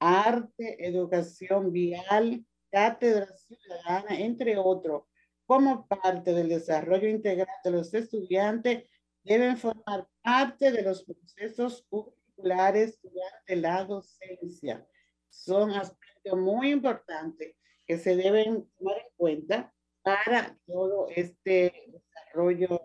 arte, 0.00 0.86
educación 0.86 1.70
vial, 1.72 2.44
cátedra 2.70 3.28
ciudadana, 3.36 4.18
entre 4.18 4.56
otros, 4.56 5.04
como 5.46 5.86
parte 5.86 6.32
del 6.32 6.48
desarrollo 6.48 7.08
integral 7.08 7.48
de 7.62 7.70
los 7.70 7.92
estudiantes, 7.94 8.84
deben 9.22 9.56
formar 9.56 10.08
parte 10.22 10.72
de 10.72 10.82
los 10.82 11.04
procesos 11.04 11.86
curriculares 11.88 12.98
durante 13.02 13.56
la 13.56 13.84
docencia. 13.84 14.86
Son 15.28 15.70
aspectos 15.70 16.38
muy 16.38 16.70
importantes 16.70 17.54
que 17.86 17.98
se 17.98 18.16
deben 18.16 18.68
tomar 18.78 18.96
en 18.96 19.12
cuenta 19.16 19.74
para 20.02 20.58
todo 20.66 21.08
este 21.14 21.72
desarrollo 21.86 22.80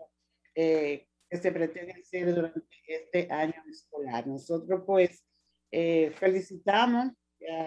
eh, 0.54 1.07
que 1.28 1.36
se 1.36 1.52
pretende 1.52 1.92
hacer 1.92 2.34
durante 2.34 2.62
este 2.86 3.28
año 3.30 3.62
escolar. 3.68 4.26
Nosotros 4.26 4.82
pues 4.86 5.24
eh, 5.70 6.10
felicitamos 6.16 7.12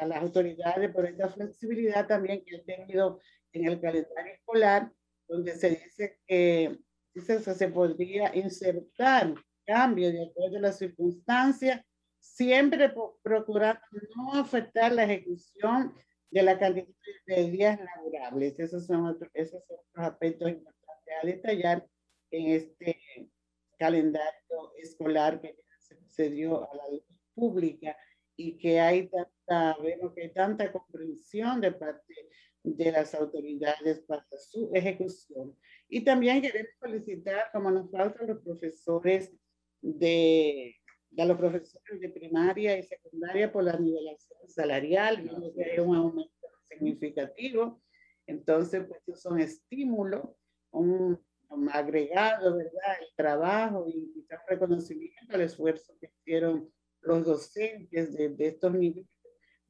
a 0.02 0.06
las 0.06 0.18
autoridades 0.22 0.92
por 0.92 1.06
esta 1.06 1.30
flexibilidad 1.30 2.08
también 2.08 2.44
que 2.44 2.58
han 2.58 2.66
tenido 2.66 3.20
en 3.54 3.68
el 3.68 3.80
calendario 3.80 4.34
escolar, 4.34 4.92
donde 5.28 5.56
se 5.56 5.70
dice 5.70 6.20
que 6.28 6.78
se 7.16 7.68
podría 7.70 8.36
insertar 8.36 9.34
cambios 9.66 10.14
de 10.14 10.26
acuerdo 10.26 10.58
a 10.58 10.62
las 10.62 10.78
circunstancias, 10.78 11.82
siempre 12.20 12.94
procurando 13.22 13.82
no 14.16 14.34
afectar 14.34 14.92
la 14.92 15.04
ejecución 15.04 15.94
de 16.30 16.44
la 16.44 16.58
cantidad 16.58 16.88
de 17.28 17.52
días 17.52 17.80
laborables. 17.80 18.60
Esos 18.60 18.86
son, 18.86 19.06
otros, 19.06 19.30
esos 19.34 19.64
son 19.66 19.78
otros 19.78 20.08
aspectos 20.08 20.50
importantes 20.50 21.14
a 21.22 21.26
detallar 21.26 21.88
en 22.32 22.52
este 22.52 23.02
calendario 23.82 24.74
escolar 24.78 25.42
que 25.42 25.58
se 26.06 26.30
dio 26.30 26.72
a 26.72 26.76
la 26.76 26.88
luz 26.90 27.04
pública 27.34 27.98
y 28.36 28.56
que 28.60 28.80
hay 28.80 29.10
tanta, 29.10 29.76
vemos 29.82 30.14
que 30.14 30.22
hay 30.22 30.34
tanta 30.34 30.72
comprensión 30.72 31.60
de 31.60 31.72
parte 31.72 32.14
de 32.64 32.92
las 32.92 33.16
autoridades 33.16 34.02
para 34.02 34.24
su 34.38 34.70
ejecución. 34.76 35.58
Y 35.90 36.04
también 36.04 36.44
queremos 36.44 36.74
felicitar, 36.80 37.50
como 37.52 37.72
nos 37.72 37.90
faltan 37.90 38.28
los 38.28 38.44
profesores 38.44 39.34
de, 39.82 40.76
de 41.10 41.26
los 41.26 41.38
profesores 41.38 42.00
de 42.00 42.10
primaria 42.10 42.78
y 42.78 42.84
secundaria 42.84 43.52
por 43.52 43.64
la 43.64 43.78
nivelación 43.78 44.48
salarial, 44.48 45.24
vemos 45.24 45.54
que 45.56 45.64
hay 45.64 45.80
un 45.80 45.96
aumento 45.96 46.48
significativo. 46.70 47.82
Entonces, 48.28 48.86
pues, 48.88 49.20
son 49.20 49.40
estímulos, 49.40 50.22
un, 50.70 51.20
agregado, 51.72 52.58
¿verdad? 52.58 52.98
El 53.02 53.16
trabajo 53.16 53.86
y 53.88 54.12
quizás 54.14 54.40
reconocimiento 54.48 55.34
al 55.34 55.42
esfuerzo 55.42 55.94
que 56.00 56.12
hicieron 56.20 56.72
los 57.02 57.26
docentes 57.26 58.14
de, 58.14 58.30
de 58.30 58.48
estos 58.48 58.74
niveles 58.74 59.10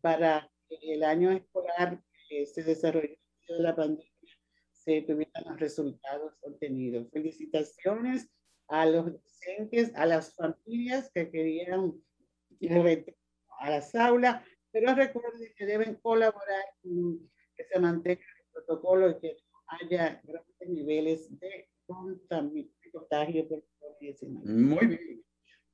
para 0.01 0.51
que 0.67 0.93
el 0.93 1.03
año 1.03 1.31
escolar 1.31 2.01
que 2.27 2.45
se 2.45 2.63
desarrolló 2.63 3.17
de 3.47 3.59
la 3.59 3.75
pandemia 3.75 4.11
se 4.71 5.01
tuvieran 5.01 5.43
los 5.45 5.59
resultados 5.59 6.33
obtenidos. 6.41 7.07
Felicitaciones 7.11 8.29
a 8.67 8.85
los 8.85 9.13
docentes, 9.13 9.91
a 9.95 10.05
las 10.05 10.33
familias 10.35 11.11
que 11.13 11.29
querían 11.29 11.93
ir 12.59 13.05
a 13.59 13.69
las 13.69 13.93
aulas, 13.95 14.43
pero 14.71 14.95
recuerden 14.95 15.53
que 15.55 15.65
deben 15.65 15.95
colaborar 15.95 16.63
que 16.81 17.63
se 17.63 17.79
mantenga 17.79 18.21
el 18.21 18.51
protocolo 18.53 19.09
y 19.09 19.19
que 19.19 19.37
haya 19.67 20.21
grandes 20.23 20.69
niveles 20.69 21.39
de 21.39 21.70
contagio 22.91 23.47
por 23.47 23.63
COVID-19. 23.79 24.45
Muy 24.45 24.85
bien. 24.87 25.23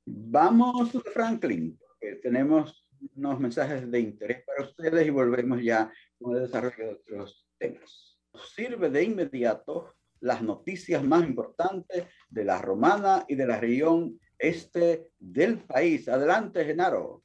Vamos, 0.06 0.90
Franklin, 1.12 1.78
porque 1.78 2.16
tenemos 2.16 2.86
unos 3.14 3.38
mensajes 3.38 3.90
de 3.90 4.00
interés 4.00 4.44
para 4.44 4.68
ustedes 4.68 5.06
y 5.06 5.10
volvemos 5.10 5.62
ya 5.62 5.92
con 6.18 6.34
el 6.34 6.42
desarrollo 6.42 6.76
de 6.76 6.92
otros 6.92 7.46
temas. 7.58 8.18
Sirve 8.54 8.90
de 8.90 9.04
inmediato 9.04 9.94
las 10.20 10.42
noticias 10.42 11.04
más 11.04 11.24
importantes 11.24 12.06
de 12.28 12.44
la 12.44 12.60
romana 12.60 13.24
y 13.28 13.34
de 13.34 13.46
la 13.46 13.60
región 13.60 14.18
este 14.38 15.12
del 15.18 15.58
país. 15.58 16.08
Adelante, 16.08 16.64
Genaro. 16.64 17.22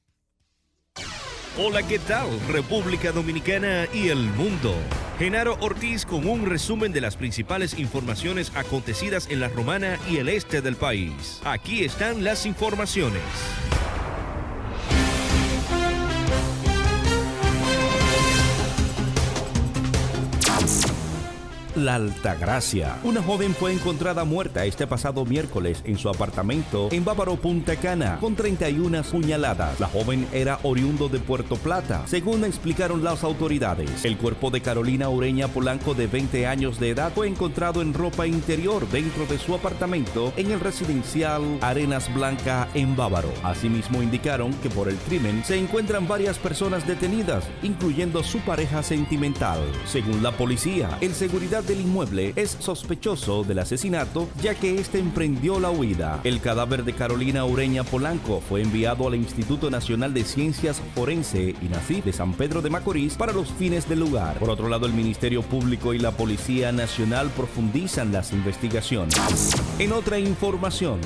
Hola, 1.58 1.88
¿qué 1.88 2.00
tal? 2.00 2.28
República 2.52 3.12
Dominicana 3.12 3.86
y 3.94 4.10
el 4.10 4.18
mundo. 4.18 4.74
Genaro 5.19 5.58
Ortiz 5.62 6.06
con 6.06 6.28
un 6.28 6.45
resumen 6.45 6.91
de 6.91 6.99
las 6.99 7.15
principales 7.15 7.78
informaciones 7.78 8.52
acontecidas 8.56 9.30
en 9.30 9.39
la 9.39 9.47
Romana 9.47 9.99
y 10.10 10.17
el 10.17 10.28
este 10.28 10.62
del 10.62 10.76
país. 10.76 11.39
Aquí 11.45 11.84
están 11.84 12.23
las 12.23 12.47
informaciones. 12.47 13.21
La 21.84 21.96
Altagracia. 21.96 22.98
Una 23.04 23.22
joven 23.22 23.54
fue 23.54 23.74
encontrada 23.74 24.24
muerta 24.24 24.63
este 24.63 24.88
pasado 24.88 25.26
miércoles 25.26 25.82
en 25.84 25.98
su 25.98 26.08
apartamento 26.08 26.88
en 26.91 27.04
Bávaro, 27.04 27.36
Punta 27.36 27.76
Cana, 27.76 28.19
con 28.22 28.36
31 28.36 29.04
puñaladas. 29.04 29.82
La 29.82 29.88
joven 29.88 30.26
era 30.32 30.60
oriundo 30.63 31.10
de 31.10 31.19
Puerto 31.19 31.58
Plata, 31.58 32.04
según 32.06 32.46
explicaron 32.46 33.04
las 33.04 33.26
autoridades. 33.26 34.06
El 34.06 34.17
cuerpo 34.17 34.50
de 34.50 34.62
Carolina 34.62 35.10
Ureña 35.10 35.49
Polanco, 35.49 35.93
de 35.93 36.08
20 36.08 36.47
años 36.47 36.80
de 36.80 36.91
edad, 36.91 37.12
fue 37.14 37.28
encontrado 37.28 37.82
en 37.82 37.93
ropa 37.93 38.28
interior 38.28 38.88
dentro 38.89 39.26
de 39.26 39.38
su 39.38 39.53
apartamento 39.53 40.32
en 40.38 40.51
el 40.51 40.62
residencial 40.62 41.41
Arenas 41.60 42.14
Blanca 42.14 42.70
en 42.76 42.95
Bávaro. 42.95 43.34
Asimismo, 43.43 44.01
indicaron 44.01 44.53
que 44.62 44.70
por 44.70 44.88
el 44.88 44.95
crimen 44.95 45.43
se 45.43 45.58
encuentran 45.58 46.08
varias 46.08 46.39
personas 46.39 46.88
detenidas, 46.88 47.43
incluyendo 47.62 48.24
su 48.24 48.39
pareja 48.39 48.84
sentimental. 48.84 49.60
Según 49.86 50.24
la 50.24 50.32
policía, 50.32 50.97
el 51.01 51.14
seguridad 51.14 51.64
del 51.74 51.82
inmueble 51.82 52.34
es 52.36 52.55
sospechoso 52.59 53.43
del 53.43 53.57
asesinato 53.57 54.30
ya 54.43 54.53
que 54.53 54.76
éste 54.76 54.99
emprendió 54.99 55.59
la 55.59 55.71
huida. 55.71 56.19
El 56.24 56.39
cadáver 56.39 56.84
de 56.84 56.93
Carolina 56.93 57.45
Ureña 57.45 57.84
Polanco 57.84 58.41
fue 58.47 58.61
enviado 58.61 59.07
al 59.07 59.15
Instituto 59.15 59.71
Nacional 59.71 60.13
de 60.13 60.24
Ciencias 60.24 60.80
Forense 60.93 61.55
INACI 61.63 62.01
de 62.01 62.13
San 62.13 62.34
Pedro 62.34 62.61
de 62.61 62.69
Macorís 62.69 63.15
para 63.15 63.34
los 63.34 63.51
fines 63.51 63.89
del 63.89 64.01
lugar. 64.01 64.38
Por 64.38 64.51
otro 64.51 64.69
lado, 64.69 64.86
el 64.86 64.93
Ministerio 64.93 65.41
Público 65.41 65.95
y 65.95 65.99
la 65.99 66.11
Policía 66.11 66.71
Nacional 66.71 67.32
profundizan 67.36 68.11
las 68.11 68.34
investigaciones. 68.34 69.15
En 69.80 69.93
otra 69.93 70.19
información, 70.19 70.99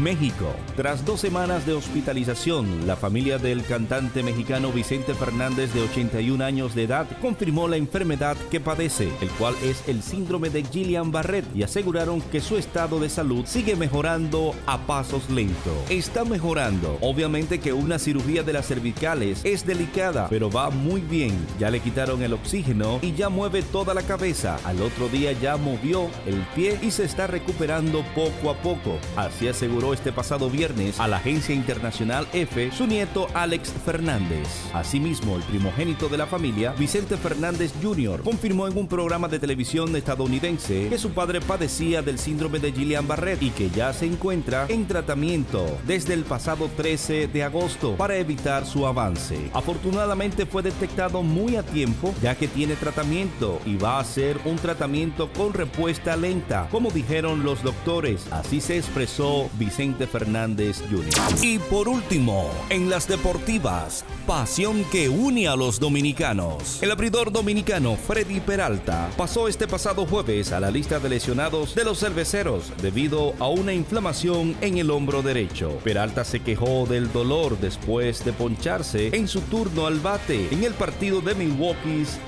México. 0.00 0.54
Tras 0.76 1.04
dos 1.04 1.20
semanas 1.20 1.66
de 1.66 1.74
hospitalización, 1.74 2.86
la 2.86 2.96
familia 2.96 3.38
del 3.38 3.64
cantante 3.64 4.22
mexicano 4.22 4.72
Vicente 4.72 5.14
Fernández, 5.14 5.74
de 5.74 5.82
81 5.82 6.42
años 6.42 6.74
de 6.74 6.84
edad, 6.84 7.06
confirmó 7.20 7.68
la 7.68 7.76
enfermedad 7.76 8.36
que 8.50 8.60
padece, 8.60 9.10
el 9.20 9.28
cual 9.32 9.54
es 9.62 9.86
el 9.88 10.02
síndrome 10.02 10.48
de 10.48 10.62
Guillain-Barré, 10.64 11.44
y 11.54 11.62
aseguraron 11.62 12.20
que 12.20 12.40
su 12.40 12.56
estado 12.56 13.00
de 13.00 13.10
salud 13.10 13.44
sigue 13.46 13.76
mejorando 13.76 14.54
a 14.66 14.78
pasos 14.86 15.28
lentos. 15.28 15.74
Está 15.90 16.24
mejorando. 16.24 16.96
Obviamente 17.00 17.60
que 17.60 17.72
una 17.72 17.98
cirugía 17.98 18.42
de 18.42 18.54
las 18.54 18.66
cervicales 18.66 19.40
es 19.44 19.66
delicada, 19.66 20.28
pero 20.28 20.50
va 20.50 20.70
muy 20.70 21.00
bien. 21.00 21.32
Ya 21.58 21.70
le 21.70 21.80
quitaron 21.80 22.22
el 22.22 22.32
oxígeno 22.32 22.98
y 23.02 23.12
ya 23.12 23.28
mueve 23.28 23.62
toda 23.62 23.92
la 23.94 24.02
cabeza. 24.02 24.58
Al 24.64 24.80
otro 24.80 25.08
día 25.08 25.32
ya 25.32 25.56
movió 25.56 26.08
el 26.26 26.40
pie 26.54 26.78
y 26.80 26.90
se 26.90 27.04
está 27.04 27.26
recuperando 27.26 28.04
poco 28.14 28.50
a 28.50 28.54
poco. 28.54 28.98
Así 29.16 29.48
aseguró 29.48 29.81
este 29.90 30.12
pasado 30.12 30.48
viernes 30.48 31.00
a 31.00 31.08
la 31.08 31.16
agencia 31.16 31.54
internacional 31.54 32.28
EFE 32.32 32.70
su 32.70 32.86
nieto 32.86 33.26
Alex 33.34 33.72
Fernández. 33.84 34.46
Asimismo, 34.72 35.36
el 35.36 35.42
primogénito 35.42 36.08
de 36.08 36.18
la 36.18 36.26
familia, 36.26 36.72
Vicente 36.78 37.16
Fernández 37.16 37.72
Jr., 37.82 38.22
confirmó 38.22 38.68
en 38.68 38.78
un 38.78 38.86
programa 38.86 39.26
de 39.26 39.40
televisión 39.40 39.96
estadounidense 39.96 40.88
que 40.88 40.98
su 40.98 41.10
padre 41.10 41.40
padecía 41.40 42.02
del 42.02 42.18
síndrome 42.18 42.60
de 42.60 42.72
Guillain-Barré 42.72 43.38
y 43.40 43.50
que 43.50 43.70
ya 43.70 43.92
se 43.92 44.06
encuentra 44.06 44.66
en 44.68 44.86
tratamiento 44.86 45.66
desde 45.86 46.14
el 46.14 46.22
pasado 46.24 46.70
13 46.76 47.26
de 47.26 47.42
agosto 47.42 47.96
para 47.96 48.16
evitar 48.16 48.66
su 48.66 48.86
avance. 48.86 49.50
Afortunadamente 49.52 50.46
fue 50.46 50.62
detectado 50.62 51.22
muy 51.22 51.56
a 51.56 51.62
tiempo 51.64 52.14
ya 52.22 52.36
que 52.36 52.46
tiene 52.46 52.76
tratamiento 52.76 53.60
y 53.64 53.76
va 53.76 53.98
a 53.98 54.04
ser 54.04 54.38
un 54.44 54.56
tratamiento 54.56 55.32
con 55.32 55.54
respuesta 55.54 56.16
lenta, 56.16 56.68
como 56.70 56.90
dijeron 56.90 57.42
los 57.42 57.62
doctores. 57.62 58.26
Así 58.30 58.60
se 58.60 58.76
expresó 58.76 59.48
Vicente 59.64 60.08
Fernández 60.08 60.82
Jr. 60.90 61.38
Y 61.40 61.60
por 61.60 61.86
último, 61.86 62.50
en 62.68 62.90
las 62.90 63.06
deportivas, 63.06 64.04
pasión 64.26 64.84
que 64.90 65.08
une 65.08 65.46
a 65.46 65.54
los 65.54 65.78
dominicanos. 65.78 66.82
El 66.82 66.90
abridor 66.90 67.30
dominicano 67.30 67.96
Freddy 67.96 68.40
Peralta 68.40 69.08
pasó 69.16 69.46
este 69.46 69.68
pasado 69.68 70.04
jueves 70.04 70.50
a 70.50 70.58
la 70.58 70.72
lista 70.72 70.98
de 70.98 71.10
lesionados 71.10 71.76
de 71.76 71.84
los 71.84 72.00
cerveceros 72.00 72.72
debido 72.82 73.34
a 73.38 73.46
una 73.46 73.72
inflamación 73.72 74.56
en 74.60 74.78
el 74.78 74.90
hombro 74.90 75.22
derecho. 75.22 75.78
Peralta 75.84 76.24
se 76.24 76.40
quejó 76.40 76.86
del 76.86 77.12
dolor 77.12 77.56
después 77.60 78.24
de 78.24 78.32
poncharse 78.32 79.14
en 79.14 79.28
su 79.28 79.42
turno 79.42 79.86
al 79.86 80.00
bate 80.00 80.48
en 80.50 80.64
el 80.64 80.74
partido 80.74 81.20
de 81.20 81.36
Milwaukee 81.36 81.82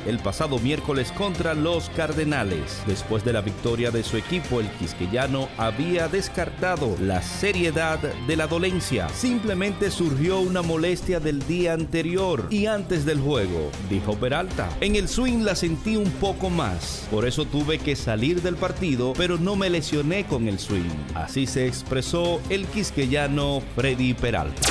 el 0.06 0.18
pasado 0.18 0.58
miércoles 0.58 1.10
contra 1.12 1.54
los 1.54 1.88
Cardenales. 1.90 2.82
Después 2.86 3.24
de 3.24 3.32
la 3.32 3.40
victoria 3.40 3.90
de 3.90 4.02
su 4.02 4.16
equipo, 4.16 4.60
el 4.60 4.68
quisqueyano 4.72 5.48
había 5.56 6.08
descartado 6.08 6.96
la 7.00 7.22
seriedad 7.24 7.98
de 7.98 8.36
la 8.36 8.46
dolencia. 8.46 9.08
Simplemente 9.08 9.90
surgió 9.90 10.40
una 10.40 10.62
molestia 10.62 11.20
del 11.20 11.46
día 11.46 11.72
anterior 11.72 12.46
y 12.50 12.66
antes 12.66 13.04
del 13.04 13.20
juego, 13.20 13.70
dijo 13.88 14.14
Peralta. 14.16 14.68
En 14.80 14.96
el 14.96 15.08
swing 15.08 15.42
la 15.42 15.54
sentí 15.54 15.96
un 15.96 16.10
poco 16.12 16.50
más, 16.50 17.06
por 17.10 17.26
eso 17.26 17.44
tuve 17.44 17.78
que 17.78 17.96
salir 17.96 18.42
del 18.42 18.56
partido, 18.56 19.12
pero 19.16 19.38
no 19.38 19.56
me 19.56 19.70
lesioné 19.70 20.24
con 20.26 20.48
el 20.48 20.58
swing. 20.58 20.90
Así 21.14 21.46
se 21.46 21.66
expresó 21.66 22.40
el 22.50 22.66
quisqueyano 22.66 23.62
Freddy 23.74 24.14
Peralta. 24.14 24.68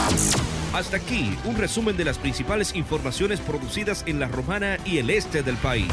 Hasta 0.74 0.97
aquí 0.97 1.38
un 1.45 1.56
resumen 1.56 1.95
de 1.97 2.06
las 2.06 2.18
principales 2.18 2.76
informaciones 2.76 3.39
producidas 3.39 4.04
en 4.08 4.20
La 4.20 4.28
Romana 4.28 4.78
y 4.86 4.97
el 4.97 5.12
este 5.12 5.43
del 5.43 5.56
país. 5.58 5.91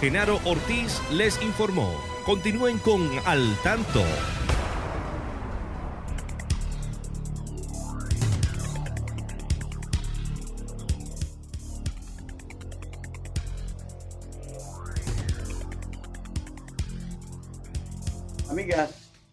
Genaro 0.00 0.40
Ortiz 0.44 1.00
les 1.12 1.40
informó. 1.42 1.92
Continúen 2.24 2.78
con 2.78 3.10
Al 3.26 3.56
Tanto. 3.64 4.04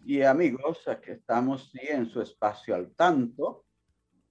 Y 0.08 0.24
amigos, 0.24 0.88
aquí 0.88 1.12
estamos 1.12 1.70
sí, 1.70 1.82
en 1.82 2.10
su 2.10 2.22
espacio 2.22 2.74
al 2.76 2.95
tanto, 2.95 3.66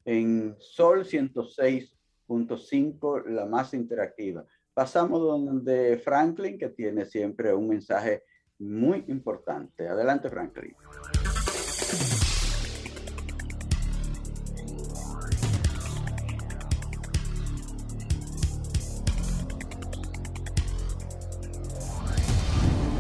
en 0.07 0.57
Sol 0.59 1.05
106.5, 1.05 3.27
la 3.27 3.45
más 3.45 3.75
interactiva. 3.75 4.43
Pasamos 4.73 5.21
donde 5.21 5.99
Franklin, 5.99 6.59
que 6.59 6.71
tiene 6.71 7.05
siempre 7.05 7.53
un 7.53 7.69
mensaje 7.69 8.23
muy 8.59 9.05
importante. 9.09 9.87
Adelante, 9.87 10.31
Franklin. 10.31 10.75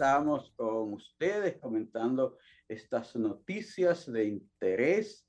estábamos 0.00 0.50
con 0.56 0.94
ustedes 0.94 1.58
comentando 1.58 2.38
estas 2.66 3.14
noticias 3.16 4.10
de 4.10 4.24
interés. 4.24 5.28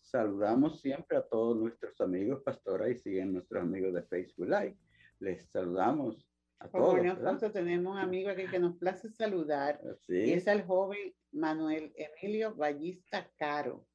Saludamos 0.00 0.80
siempre 0.80 1.18
a 1.18 1.28
todos 1.28 1.58
nuestros 1.58 2.00
amigos 2.00 2.40
pastora 2.42 2.88
y 2.88 2.96
siguen 2.96 3.34
nuestros 3.34 3.62
amigos 3.62 3.92
de 3.92 4.02
Facebook 4.04 4.48
Live. 4.48 4.78
Les 5.18 5.46
saludamos 5.50 6.26
a 6.58 6.70
todos. 6.70 6.92
Bueno, 6.92 7.12
Alfonso, 7.12 7.52
tenemos 7.52 7.92
un 7.92 7.98
amigo 7.98 8.30
aquí 8.30 8.46
que 8.46 8.58
nos 8.58 8.78
place 8.78 9.10
saludar. 9.10 9.78
Sí. 10.06 10.16
Y 10.16 10.32
es 10.32 10.46
el 10.46 10.62
joven 10.62 11.12
Manuel 11.30 11.92
Emilio 11.94 12.54
Ballista 12.54 13.30
Caro. 13.36 13.86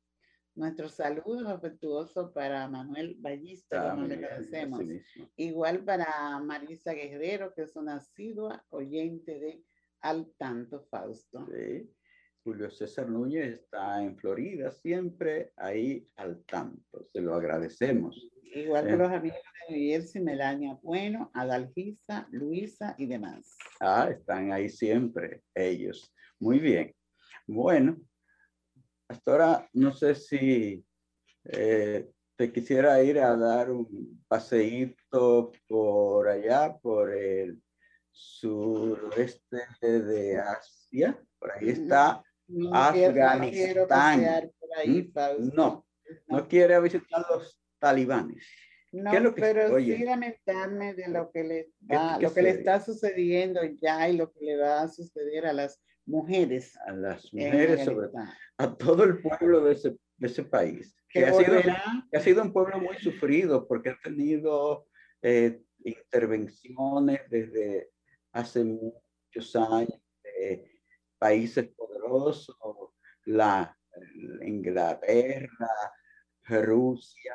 Nuestro 0.53 0.89
saludo 0.89 1.49
afectuoso 1.49 2.31
para 2.33 2.67
Manuel 2.67 3.15
Ballista, 3.17 3.95
como 3.95 4.05
le 4.05 4.13
agradecemos. 4.13 4.79
Igual 5.37 5.83
para 5.83 6.39
Marisa 6.39 6.93
Guerrero, 6.93 7.51
que 7.55 7.63
es 7.63 7.75
una 7.75 7.95
asidua 7.95 8.63
oyente 8.69 9.39
de 9.39 9.63
Al 10.07 10.31
Tanto 10.37 10.87
Fausto. 10.89 11.45
Sí. 11.51 11.93
Julio 12.41 12.71
César 12.71 13.09
Núñez 13.09 13.55
está 13.55 14.01
en 14.01 14.17
Florida, 14.17 14.71
siempre 14.71 15.51
ahí 15.57 16.07
al 16.15 16.45
tanto. 16.45 17.05
Se 17.11 17.19
lo 17.19 17.35
agradecemos. 17.35 18.29
Igual 18.41 18.87
que 18.87 18.95
los 18.95 19.11
amigos 19.11 19.39
de 19.67 19.75
Jersey, 19.75 20.21
Melania 20.21 20.79
Bueno, 20.81 21.29
Adalgisa, 21.33 22.25
Luisa 22.31 22.95
y 22.97 23.05
demás. 23.05 23.57
Ah, 23.81 24.07
están 24.09 24.53
ahí 24.53 24.69
siempre 24.69 25.43
ellos. 25.53 26.15
Muy 26.39 26.59
bien. 26.59 26.95
Bueno, 27.45 27.97
Pastora, 29.07 29.69
no 29.73 29.91
sé 29.91 30.15
si 30.15 30.85
eh, 31.43 32.09
te 32.37 32.53
quisiera 32.53 33.03
ir 33.03 33.19
a 33.19 33.35
dar 33.35 33.71
un 33.71 34.23
paseíto 34.25 35.51
por 35.67 36.29
allá, 36.29 36.77
por 36.81 37.13
el 37.13 37.61
sureste 38.17 39.57
de 39.81 40.37
Asia. 40.39 41.17
Por 41.39 41.51
ahí 41.51 41.69
está. 41.69 42.23
No 42.47 42.73
Afganistán. 42.73 44.51
por 44.59 44.69
ahí, 44.77 45.11
Mm. 45.39 45.49
No, 45.53 45.85
no 46.27 46.47
quiere 46.47 46.79
visitar 46.79 47.25
los 47.29 47.61
talibanes. 47.79 48.43
No, 48.93 49.11
¿Qué 49.11 49.17
es 49.17 49.23
lo 49.23 49.35
que- 49.35 49.41
pero 49.41 49.73
oye? 49.75 49.97
sí 49.97 50.03
lamentarme 50.03 50.93
de 50.93 51.09
lo 51.09 51.29
que 51.31 51.43
le 51.43 51.65
¿Qué- 51.87 51.95
va- 51.95 52.15
qué 52.17 52.23
lo 52.23 52.33
que 52.33 52.41
le 52.41 52.49
está 52.51 52.79
sucediendo 52.79 53.61
ya 53.81 54.07
y 54.09 54.15
lo 54.17 54.31
que 54.31 54.39
le 54.45 54.57
va 54.57 54.81
a 54.81 54.87
suceder 54.87 55.45
a 55.45 55.53
las 55.53 55.81
mujeres. 56.05 56.75
A 56.87 56.93
las 56.93 57.31
mujeres, 57.33 57.83
sobre 57.83 58.07
Afganistán. 58.07 58.37
a 58.57 58.77
todo 58.77 59.03
el 59.03 59.21
pueblo 59.21 59.61
de 59.65 59.73
ese, 59.73 59.89
de 60.17 60.27
ese 60.27 60.43
país. 60.43 60.95
Que 61.09 61.25
ha 61.25 61.33
sido, 61.33 61.61
que 62.11 62.17
ha 62.17 62.21
sido 62.21 62.41
un 62.41 62.53
pueblo 62.53 62.79
muy 62.79 62.97
sufrido 62.97 63.67
porque 63.67 63.89
ha 63.89 63.97
tenido 64.01 64.87
eh, 65.21 65.61
intervenciones 65.83 67.21
desde 67.29 67.89
hace 68.37 68.63
muchos 68.63 69.55
años 69.55 69.99
de 70.23 70.69
países 71.17 71.67
poderosos, 71.69 72.55
la, 73.25 73.73
Inglaterra, 74.45 75.69
Rusia, 76.43 77.33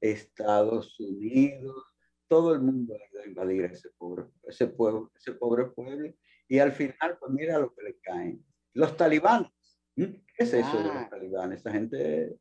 Estados 0.00 1.00
Unidos, 1.00 1.84
todo 2.28 2.54
el 2.54 2.60
mundo 2.60 2.94
ha 2.94 3.12
ido 3.12 3.22
a 3.22 3.26
invadir 3.26 3.64
ese 3.64 3.90
pobre, 3.98 4.26
ese 4.44 4.68
pueblo, 4.68 5.10
ese 5.16 5.32
pobre 5.32 5.66
pueblo, 5.66 6.14
y 6.46 6.60
al 6.60 6.70
final, 6.70 7.18
pues 7.18 7.32
mira 7.32 7.58
lo 7.58 7.74
que 7.74 7.82
le 7.82 7.98
caen. 7.98 8.44
Los 8.74 8.96
talibanes. 8.96 9.50
¿Qué 9.96 10.22
es 10.38 10.54
eso 10.54 10.78
de 10.78 10.94
los 10.94 11.10
talibanes? 11.10 11.58
Esa 11.58 11.72
gente 11.72 12.38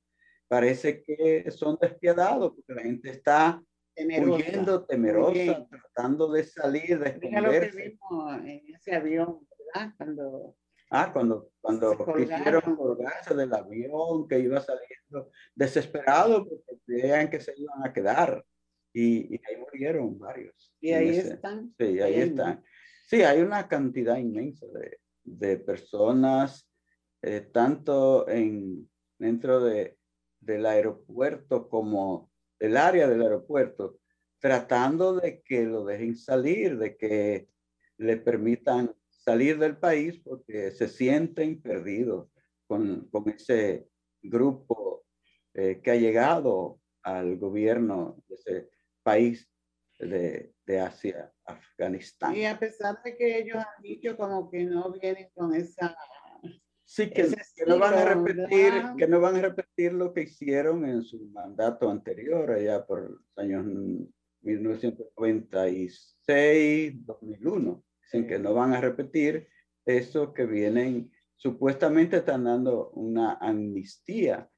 parece 0.48 1.04
que 1.04 1.50
son 1.50 1.76
despiadados 1.82 2.54
porque 2.54 2.74
la 2.74 2.84
gente 2.84 3.10
está 3.10 3.64
huyendo, 4.06 4.86
temerosa, 4.86 5.68
tratando 5.70 6.32
de 6.32 6.44
salir, 6.44 7.00
de 7.00 7.10
esconderse. 7.10 7.42
lo 7.42 7.52
que 7.52 7.90
vimos 7.90 8.38
en 8.46 8.76
ese 8.76 8.96
avión, 8.96 9.48
¿verdad? 9.74 9.94
Cuando 9.98 10.56
Ah, 10.92 11.12
cuando, 11.14 11.52
cuando 11.62 11.96
quisieron 12.16 12.76
colgarse 12.76 13.36
del 13.36 13.54
avión 13.54 14.28
que 14.28 14.40
iba 14.40 14.60
saliendo, 14.60 15.32
desesperado 15.54 16.46
porque 16.48 16.82
creían 16.86 17.30
que 17.30 17.40
se 17.40 17.54
iban 17.56 17.86
a 17.86 17.94
quedar. 17.94 18.44
Y, 18.92 19.36
y 19.36 19.42
ahí 19.48 19.58
murieron 19.58 20.18
varios. 20.18 20.74
Y 20.82 20.92
ahí 20.94 21.10
están. 21.10 21.76
Sí, 21.78 22.00
ahí, 22.02 22.16
están. 22.16 22.64
Sí, 23.06 23.22
hay 23.22 23.42
una 23.42 23.68
cantidad 23.68 24.18
inmensa 24.18 24.66
de, 24.68 24.98
de 25.24 25.58
personas, 25.58 26.68
eh, 27.22 27.42
tanto 27.42 28.28
en, 28.28 28.90
dentro 29.20 29.60
de, 29.64 29.96
del 30.40 30.66
aeropuerto 30.66 31.70
como 31.70 32.32
el 32.60 32.78
área 32.78 33.08
del 33.08 33.22
aeropuerto, 33.22 34.00
tratando 34.40 35.16
de 35.16 35.42
que 35.42 35.64
lo 35.64 35.86
dejen 35.86 36.16
salir, 36.16 36.78
de 36.78 36.96
que 36.98 37.50
le 37.98 38.18
permitan 38.18 38.94
salir 39.10 39.58
del 39.60 39.78
país 39.78 40.20
porque 40.24 40.72
se 40.72 40.88
sienten 40.88 41.62
perdidos 41.62 42.30
con, 42.68 43.10
con 43.10 43.30
ese 43.30 43.90
grupo 44.22 45.06
eh, 45.54 45.82
que 45.84 45.92
ha 45.92 45.96
llegado 45.96 46.80
al 47.04 47.38
gobierno 47.38 48.24
de 48.28 48.36
ese 48.36 48.70
país 49.04 49.50
de, 49.98 50.54
de, 50.66 50.80
Asia, 50.80 51.34
Afganistán. 51.44 52.36
Y 52.36 52.46
a 52.46 52.58
pesar 52.58 53.02
de 53.04 53.18
que 53.18 53.40
ellos 53.40 53.58
han 53.58 53.84
dicho 53.84 54.16
como 54.16 54.50
que 54.50 54.64
no 54.64 54.92
vienen 54.94 55.30
con 55.34 55.54
esa... 55.54 55.98
Sí, 56.92 57.12
que, 57.12 57.28
no 57.68 57.78
van 57.78 57.94
a 57.94 58.04
repetir, 58.04 58.74
que 58.98 59.08
no 59.08 59.22
van 59.22 59.36
a 59.36 59.42
repetir 59.42 59.94
lo 59.94 60.12
que 60.12 60.24
hicieron 60.24 60.84
en 60.86 61.04
su 61.04 61.24
mandato 61.28 61.88
anterior, 61.88 62.50
allá 62.50 62.84
por 62.84 63.12
los 63.12 63.22
años 63.38 63.64
1996, 64.42 67.06
2001 67.06 67.84
Dicen 68.02 68.26
que 68.26 68.40
no 68.40 68.56
van 68.56 68.74
a 68.74 68.82
repetir 68.82 69.48
eso 69.86 70.34
que 70.34 70.48
vienen, 70.48 71.12
supuestamente 71.36 72.18
están 72.18 72.46
dando 72.46 72.90
una 72.96 73.34
amnistía, 73.34 74.50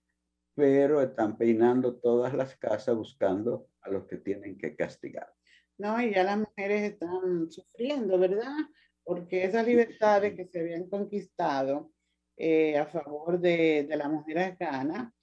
pero 0.56 1.02
están 1.02 1.38
peinando 1.38 1.98
todas 1.98 2.34
las 2.34 2.56
casas 2.56 2.96
buscando 2.96 3.68
a 3.82 3.90
los 3.90 4.06
que 4.06 4.16
tienen 4.16 4.58
que 4.58 4.78
castigar. 4.78 5.34
No, 5.78 6.02
y 6.02 6.14
ya 6.14 6.24
las 6.24 6.38
mujeres 6.38 6.94
están 6.94 7.52
sufriendo, 7.52 8.18
¿verdad? 8.18 8.56
Porque 9.04 9.44
esas 9.44 9.68
libertades 9.68 10.34
que 10.34 10.46
se 10.46 10.62
habían 10.62 10.88
conquistado 10.88 11.92
eh, 12.38 12.78
a 12.78 12.86
favor 12.86 13.40
de, 13.40 13.86
de 13.88 13.96
la 13.96 14.10
mujer 14.10 14.40
afgana, 14.40 15.14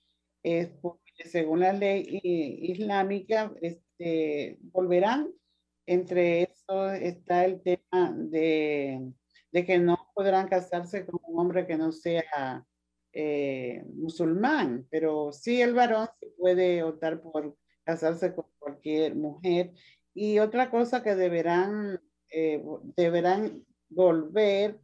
es 0.42 0.68
porque 0.80 1.24
según 1.24 1.60
la 1.60 1.72
ley 1.72 2.20
islámica, 2.22 3.52
este, 3.60 4.58
volverán 4.60 5.32
entre 5.88 6.42
eso 6.42 6.92
está 6.92 7.46
el 7.46 7.62
tema 7.62 8.14
de, 8.14 9.10
de 9.50 9.64
que 9.64 9.78
no 9.78 10.10
podrán 10.14 10.46
casarse 10.46 11.06
con 11.06 11.18
un 11.26 11.40
hombre 11.40 11.66
que 11.66 11.78
no 11.78 11.92
sea 11.92 12.66
eh, 13.14 13.82
musulmán, 13.94 14.86
pero 14.90 15.32
sí 15.32 15.62
el 15.62 15.72
varón 15.72 16.08
se 16.20 16.26
puede 16.36 16.82
optar 16.82 17.22
por 17.22 17.56
casarse 17.84 18.34
con 18.34 18.44
cualquier 18.58 19.16
mujer. 19.16 19.72
Y 20.12 20.40
otra 20.40 20.70
cosa 20.70 21.02
que 21.02 21.14
deberán, 21.14 21.98
eh, 22.30 22.62
deberán 22.94 23.64
volver 23.88 24.78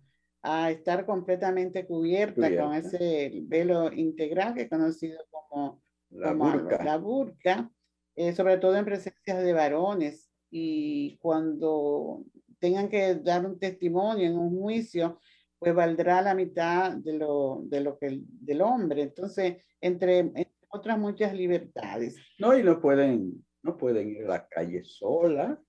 a 0.46 0.70
estar 0.70 1.06
completamente 1.06 1.86
cubierta 1.86 2.54
con 2.54 2.74
ese 2.74 3.32
velo 3.44 3.90
integral 3.90 4.54
que 4.54 4.62
es 4.62 4.68
conocido 4.68 5.18
como 5.30 5.82
la 6.10 6.34
burka, 6.34 6.84
la 6.84 6.98
burka 6.98 7.70
eh, 8.14 8.32
sobre 8.34 8.58
todo 8.58 8.76
en 8.76 8.84
presencia 8.84 9.36
de 9.36 9.52
varones 9.54 10.30
y 10.50 11.16
cuando 11.16 12.24
tengan 12.60 12.88
que 12.88 13.16
dar 13.16 13.44
un 13.44 13.58
testimonio 13.58 14.26
en 14.26 14.38
un 14.38 14.56
juicio, 14.56 15.18
pues 15.58 15.74
valdrá 15.74 16.20
la 16.20 16.34
mitad 16.34 16.92
de 16.92 17.14
lo, 17.14 17.62
de 17.64 17.80
lo 17.80 17.98
que 17.98 18.20
del 18.22 18.60
hombre. 18.60 19.02
Entonces, 19.02 19.64
entre, 19.80 20.30
otras 20.68 20.98
muchas 20.98 21.34
libertades. 21.34 22.16
No, 22.38 22.56
y 22.56 22.62
no 22.62 22.80
pueden, 22.80 23.44
no 23.62 23.76
pueden 23.76 24.10
ir 24.10 24.24
a 24.24 24.28
la 24.28 24.48
calle 24.48 24.84
sola, 24.84 25.60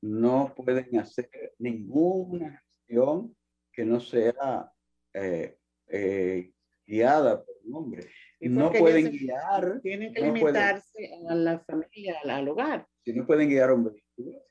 no 0.00 0.54
pueden 0.56 0.98
hacer 0.98 1.28
ninguna 1.58 2.62
acción 2.62 3.34
que 3.74 3.84
no 3.84 4.00
sea 4.00 4.70
eh, 5.12 5.56
eh, 5.88 6.52
guiada 6.86 7.44
por 7.44 7.54
un 7.64 7.74
hombre. 7.74 8.06
No 8.40 8.70
pueden 8.72 9.10
guiar. 9.10 9.80
Tienen 9.80 10.12
que 10.12 10.20
limitarse 10.20 11.10
a 11.28 11.34
la 11.34 11.58
familia, 11.60 12.16
al 12.22 12.48
hogar. 12.48 12.86
Si 13.04 13.12
no 13.12 13.26
pueden 13.26 13.48
guiar 13.48 13.70
a 13.70 13.74
un 13.74 13.84
vehículo, 13.84 14.42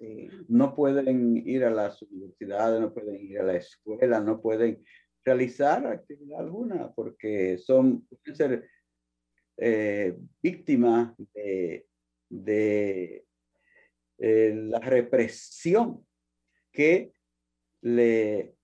no 0.48 0.76
pueden 0.76 1.38
ir 1.48 1.64
a 1.64 1.70
las 1.70 2.02
universidades, 2.02 2.82
no 2.82 2.94
pueden 2.94 3.16
ir 3.16 3.40
a 3.40 3.44
la 3.44 3.56
escuela, 3.56 4.20
no 4.20 4.42
pueden 4.42 4.84
realizar 5.24 5.86
actividad 5.88 6.40
alguna 6.40 6.92
porque 6.94 7.58
son, 7.58 8.06
pueden 8.08 8.36
ser 8.36 8.70
eh, 9.58 10.18
víctimas 10.42 11.14
de, 11.34 11.88
de 12.30 13.26
eh, 14.18 14.54
la 14.56 14.80
represión 14.80 16.06
que 16.72 17.14
le 17.82 18.56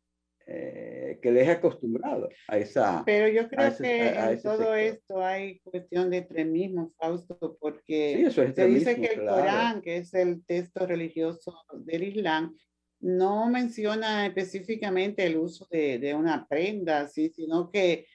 eh, 0.52 1.20
que 1.22 1.32
les 1.32 1.48
he 1.48 1.52
acostumbrado 1.52 2.28
a 2.48 2.58
esa. 2.58 3.04
Pero 3.06 3.28
yo 3.28 3.48
creo 3.48 3.78
que 3.78 4.10
en 4.10 4.42
todo 4.42 4.74
esto 4.74 5.24
hay 5.24 5.60
cuestión 5.60 6.10
de 6.10 6.18
extremismo, 6.18 6.92
Fausto, 6.98 7.58
porque 7.62 8.32
se 8.32 8.66
dice 8.66 8.96
que 9.00 9.14
el 9.14 9.28
Corán, 9.28 9.80
que 9.84 9.98
es 9.98 10.12
el 10.16 10.44
texto 10.46 10.88
religioso 10.88 11.56
del 11.86 12.02
Islam, 12.04 12.58
no 13.00 13.48
menciona 13.48 14.26
específicamente 14.26 15.24
el 15.24 15.38
uso 15.38 15.68
de, 15.70 16.00
de 16.00 16.16
una 16.16 16.48
prenda, 16.48 17.08
¿sí? 17.08 17.30
sino 17.30 17.70
que, 17.70 18.08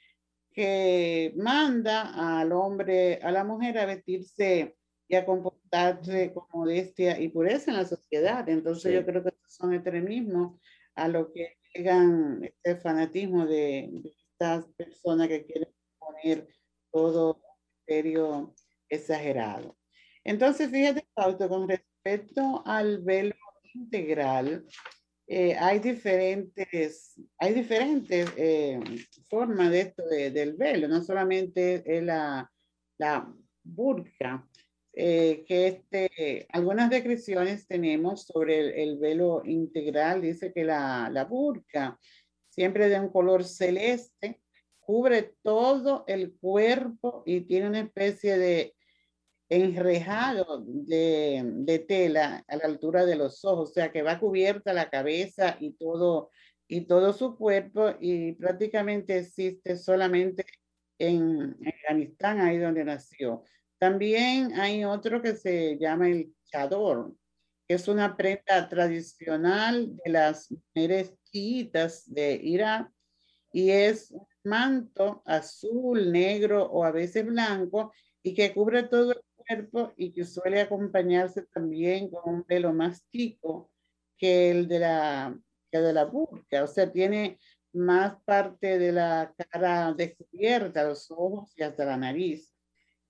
que 0.53 1.33
manda 1.37 2.41
al 2.41 2.51
hombre, 2.51 3.21
a 3.23 3.31
la 3.31 3.45
mujer 3.45 3.79
a 3.79 3.87
vestirse 3.87 4.75
y 5.07 5.15
a 5.15 5.25
comportarse 5.25 6.33
con 6.33 6.47
modestia 6.53 7.21
y 7.21 7.29
pureza 7.29 7.71
en 7.71 7.77
la 7.77 7.85
sociedad. 7.85 8.49
Entonces 8.49 8.93
yo 8.93 9.07
creo 9.07 9.23
que 9.23 9.31
son 9.47 9.73
extremismos 9.73 10.61
a 10.97 11.07
lo 11.07 11.33
que 11.33 11.59
este 11.75 12.77
fanatismo 12.77 13.47
de, 13.47 13.91
estas 14.33 14.67
personas 14.77 15.29
que 15.29 15.45
quieren 15.45 15.69
poner 15.99 16.49
todo 16.93 17.41
serio 17.87 18.55
exagerado. 18.89 19.77
Entonces, 20.25 20.71
fíjate, 20.71 21.07
Pauto, 21.15 21.49
con 21.49 21.69
respecto 21.69 22.63
al 22.65 23.03
velo 23.03 23.35
integral, 23.75 24.67
eh, 25.27 25.57
hay 25.59 25.79
diferentes, 25.79 27.15
hay 27.39 27.55
diferentes 27.55 28.31
eh, 28.37 28.81
formas 29.29 29.71
de 29.71 29.81
esto 29.81 30.07
del 30.07 30.55
velo, 30.55 30.89
no 30.89 31.03
solamente 31.03 31.83
es 31.87 32.03
la, 32.03 32.51
la 32.99 33.33
burka, 33.63 34.47
eh, 34.97 35.45
que 35.47 35.67
este, 35.67 36.47
algunas 36.51 36.89
descripciones 36.89 37.67
tenemos 37.67 38.27
sobre 38.27 38.83
el, 38.83 38.99
velo 38.99 39.43
integral. 39.45 40.23
Dice 40.23 40.53
que 40.53 40.65
la, 40.65 41.11
la 41.11 41.25
burka, 41.25 41.99
siempre 42.49 42.89
de 42.89 43.01
un 43.01 43.09
color 43.09 43.45
celeste, 43.45 44.41
cubre 44.81 45.35
todo 45.43 46.05
el 46.07 46.35
cuerpo 46.37 47.23
y 47.27 47.41
tiene 47.43 47.69
una 47.69 47.81
especie 47.81 48.39
de 48.39 48.75
enrejado 49.49 50.65
de, 50.67 51.43
de, 51.45 51.79
tela 51.81 52.45
a 52.49 52.57
la 52.57 52.65
altura 52.65 53.05
de 53.05 53.17
los 53.17 53.45
ojos, 53.45 53.71
o 53.71 53.73
sea 53.73 53.93
que 53.93 54.03
va 54.03 54.19
cubierta 54.19 54.73
la 54.73 54.91
cabeza 54.91 55.57
y 55.61 55.73
todo, 55.73 56.31
y 56.67 56.83
todo 56.83 57.13
su 57.13 57.37
cuerpo 57.37 57.95
y 58.01 58.33
prácticamente 58.33 59.19
existe 59.19 59.77
solamente 59.77 60.45
en 60.99 61.57
Afganistán, 61.67 62.41
ahí 62.41 62.59
donde 62.59 62.85
nació. 62.85 63.45
También 63.85 64.59
hay 64.59 64.83
otro 64.83 65.21
que 65.21 65.37
se 65.37 65.77
llama 65.77 66.09
el 66.09 66.35
chador, 66.47 67.15
que 67.69 67.75
es 67.75 67.87
una 67.87 68.17
prenda 68.17 68.67
tradicional 68.67 69.95
de 70.03 70.11
las 70.11 70.51
mujeres 70.51 71.13
de 72.07 72.41
Irak 72.43 72.91
y 73.53 73.69
es 73.69 74.11
un 74.11 74.27
manto 74.43 75.23
azul, 75.27 76.11
negro 76.11 76.65
o 76.65 76.83
a 76.83 76.93
veces 76.93 77.27
blanco 77.27 77.93
y 78.23 78.33
que 78.33 78.55
cubre 78.55 78.85
todo 78.85 79.13
el 79.13 79.21
cuerpo 79.37 79.93
y 79.99 80.15
que 80.15 80.25
suele 80.25 80.63
acompañarse 80.63 81.43
también 81.53 82.09
con 82.09 82.37
un 82.37 82.45
pelo 82.45 82.73
más 82.73 83.07
chico 83.11 83.71
que 84.17 84.51
el 84.51 84.67
de 84.67 84.79
la, 84.79 85.39
que 85.71 85.79
de 85.79 85.93
la 85.93 86.07
burka, 86.07 86.65
o 86.65 86.67
sea, 86.67 86.91
tiene 86.91 87.39
más 87.75 88.17
parte 88.25 88.79
de 88.79 88.93
la 88.93 89.35
cara 89.37 89.93
descubierta, 89.93 90.85
los 90.85 91.11
ojos 91.11 91.53
y 91.55 91.63
hasta 91.63 91.85
la 91.85 91.99
nariz. 91.99 92.54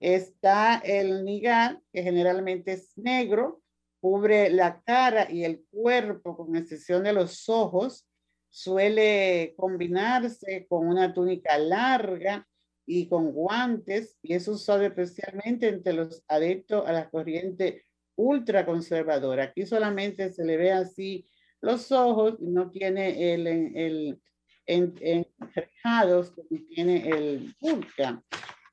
Está 0.00 0.78
el 0.78 1.24
nigar, 1.24 1.80
que 1.92 2.02
generalmente 2.02 2.72
es 2.72 2.96
negro, 2.96 3.62
cubre 4.00 4.50
la 4.50 4.82
cara 4.82 5.30
y 5.30 5.44
el 5.44 5.64
cuerpo 5.70 6.36
con 6.36 6.56
excepción 6.56 7.04
de 7.04 7.12
los 7.12 7.48
ojos, 7.48 8.06
suele 8.50 9.54
combinarse 9.56 10.66
con 10.68 10.86
una 10.86 11.12
túnica 11.12 11.58
larga 11.58 12.46
y 12.86 13.08
con 13.08 13.32
guantes 13.32 14.16
y 14.22 14.34
es 14.34 14.46
usado 14.46 14.82
especialmente 14.82 15.68
entre 15.68 15.94
los 15.94 16.22
adeptos 16.28 16.86
a 16.86 16.92
la 16.92 17.08
corriente 17.08 17.84
ultraconservadora. 18.16 19.44
Aquí 19.44 19.66
solamente 19.66 20.30
se 20.30 20.44
le 20.44 20.56
ve 20.56 20.72
así 20.72 21.26
los 21.60 21.90
ojos, 21.90 22.38
no 22.40 22.70
tiene 22.70 23.32
el, 23.32 23.46
el, 23.46 24.20
en, 24.66 25.26
como 25.40 26.60
tiene 26.68 27.08
el 27.08 27.54
burka. 27.58 28.22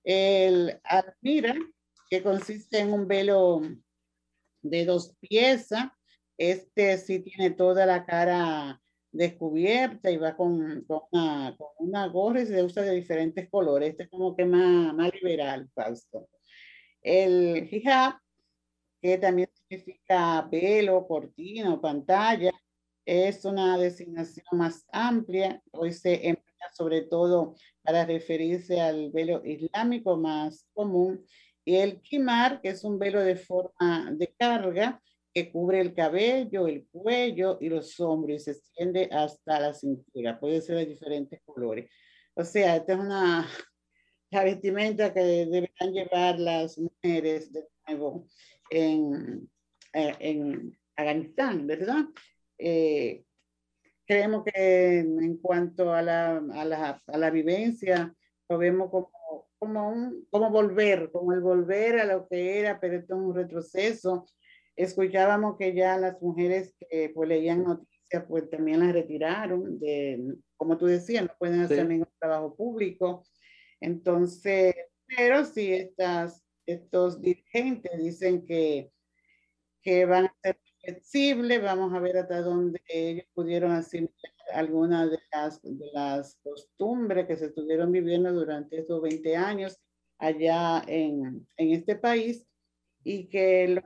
El 0.03 0.79
admira, 0.83 1.55
que 2.09 2.23
consiste 2.23 2.79
en 2.79 2.93
un 2.93 3.07
velo 3.07 3.61
de 4.61 4.85
dos 4.85 5.15
piezas, 5.19 5.85
este 6.37 6.97
sí 6.97 7.19
tiene 7.19 7.51
toda 7.51 7.85
la 7.85 8.05
cara 8.05 8.81
descubierta 9.11 10.09
y 10.09 10.17
va 10.17 10.35
con, 10.35 10.83
con, 10.85 11.01
una, 11.11 12.07
gorra 12.07 12.41
y 12.41 12.47
se 12.47 12.63
usa 12.63 12.83
de 12.83 12.95
diferentes 12.95 13.49
colores. 13.49 13.89
Este 13.89 14.03
es 14.03 14.09
como 14.09 14.35
que 14.35 14.45
más, 14.45 14.93
más 14.93 15.11
liberal, 15.13 15.69
Fausto. 15.73 16.29
El 17.01 17.67
hijab, 17.71 18.15
que 19.01 19.17
también 19.17 19.49
significa 19.53 20.41
velo, 20.51 21.07
cortina 21.07 21.73
o 21.73 21.81
pantalla, 21.81 22.51
es 23.05 23.45
una 23.45 23.77
designación 23.77 24.45
más 24.53 24.85
amplia. 24.91 25.61
Hoy 25.71 25.93
se 25.93 26.29
sobre 26.73 27.01
todo 27.01 27.55
para 27.83 28.05
referirse 28.05 28.79
al 28.81 29.11
velo 29.11 29.41
islámico 29.45 30.17
más 30.17 30.67
común. 30.73 31.25
Y 31.63 31.75
el 31.75 32.01
kimar, 32.01 32.61
que 32.61 32.69
es 32.69 32.83
un 32.83 32.97
velo 32.97 33.21
de 33.21 33.35
forma 33.35 34.11
de 34.13 34.33
carga, 34.37 35.01
que 35.33 35.51
cubre 35.51 35.79
el 35.79 35.93
cabello, 35.93 36.67
el 36.67 36.87
cuello 36.87 37.57
y 37.61 37.69
los 37.69 37.99
hombros 37.99 38.35
y 38.35 38.39
se 38.39 38.51
extiende 38.51 39.09
hasta 39.11 39.59
la 39.59 39.73
cintura. 39.73 40.39
Puede 40.39 40.61
ser 40.61 40.77
de 40.77 40.85
diferentes 40.85 41.39
colores. 41.45 41.89
O 42.33 42.43
sea, 42.43 42.75
esta 42.75 42.93
es 42.93 42.99
una 42.99 43.47
la 44.31 44.43
vestimenta 44.43 45.13
que 45.13 45.19
deberán 45.19 45.93
llevar 45.93 46.39
las 46.39 46.77
mujeres 46.77 47.51
de 47.51 47.67
nuevo 47.87 48.27
en, 48.69 49.49
eh, 49.93 50.15
en 50.19 50.77
Afganistán, 50.95 51.67
¿verdad? 51.67 52.05
Eh, 52.57 53.23
creemos 54.11 54.43
que 54.43 54.99
en 54.99 55.37
cuanto 55.37 55.93
a 55.93 56.01
la, 56.01 56.37
a 56.37 56.65
la, 56.65 57.01
a 57.07 57.17
la 57.17 57.29
vivencia, 57.29 58.13
lo 58.49 58.57
vemos 58.57 58.89
como, 58.89 59.11
como, 59.57 59.89
un, 59.89 60.27
como 60.29 60.49
volver, 60.49 61.11
como 61.11 61.33
el 61.33 61.39
volver 61.39 61.99
a 61.99 62.05
lo 62.05 62.27
que 62.27 62.59
era, 62.59 62.79
pero 62.79 62.97
esto 62.97 63.15
es 63.15 63.21
un 63.21 63.35
retroceso 63.35 64.25
escuchábamos 64.75 65.57
que 65.57 65.73
ya 65.73 65.97
las 65.97 66.21
mujeres 66.21 66.75
que 66.79 67.09
pues, 67.13 67.29
leían 67.29 67.63
noticias, 67.63 68.25
pues 68.27 68.49
también 68.49 68.79
las 68.79 68.93
retiraron, 68.93 69.79
de, 69.79 70.35
como 70.57 70.77
tú 70.77 70.85
decías, 70.85 71.23
no 71.23 71.35
pueden 71.37 71.61
hacer 71.61 71.87
ningún 71.87 72.09
trabajo 72.19 72.55
público. 72.55 73.23
Entonces, 73.79 74.75
pero 75.07 75.45
si 75.45 75.73
estas, 75.73 76.43
estos 76.65 77.21
dirigentes 77.21 77.91
dicen 77.97 78.45
que, 78.45 78.91
que 79.81 80.05
van 80.05 80.25
a 80.25 80.35
ser 80.41 80.59
flexibles, 80.81 81.61
vamos 81.61 81.93
a 81.93 81.99
ver 81.99 82.17
hasta 82.17 82.41
dónde 82.41 82.81
ellos 82.87 83.25
pudieron 83.33 83.71
asimilar 83.71 84.13
algunas 84.53 85.09
de 85.11 85.19
las, 85.31 85.61
de 85.61 85.89
las 85.93 86.37
costumbres 86.43 87.27
que 87.27 87.37
se 87.37 87.45
estuvieron 87.45 87.91
viviendo 87.91 88.31
durante 88.33 88.79
estos 88.79 89.01
20 89.01 89.35
años 89.37 89.79
allá 90.17 90.83
en, 90.87 91.47
en 91.57 91.71
este 91.71 91.95
país 91.95 92.45
y 93.03 93.27
que 93.29 93.67
lo 93.67 93.81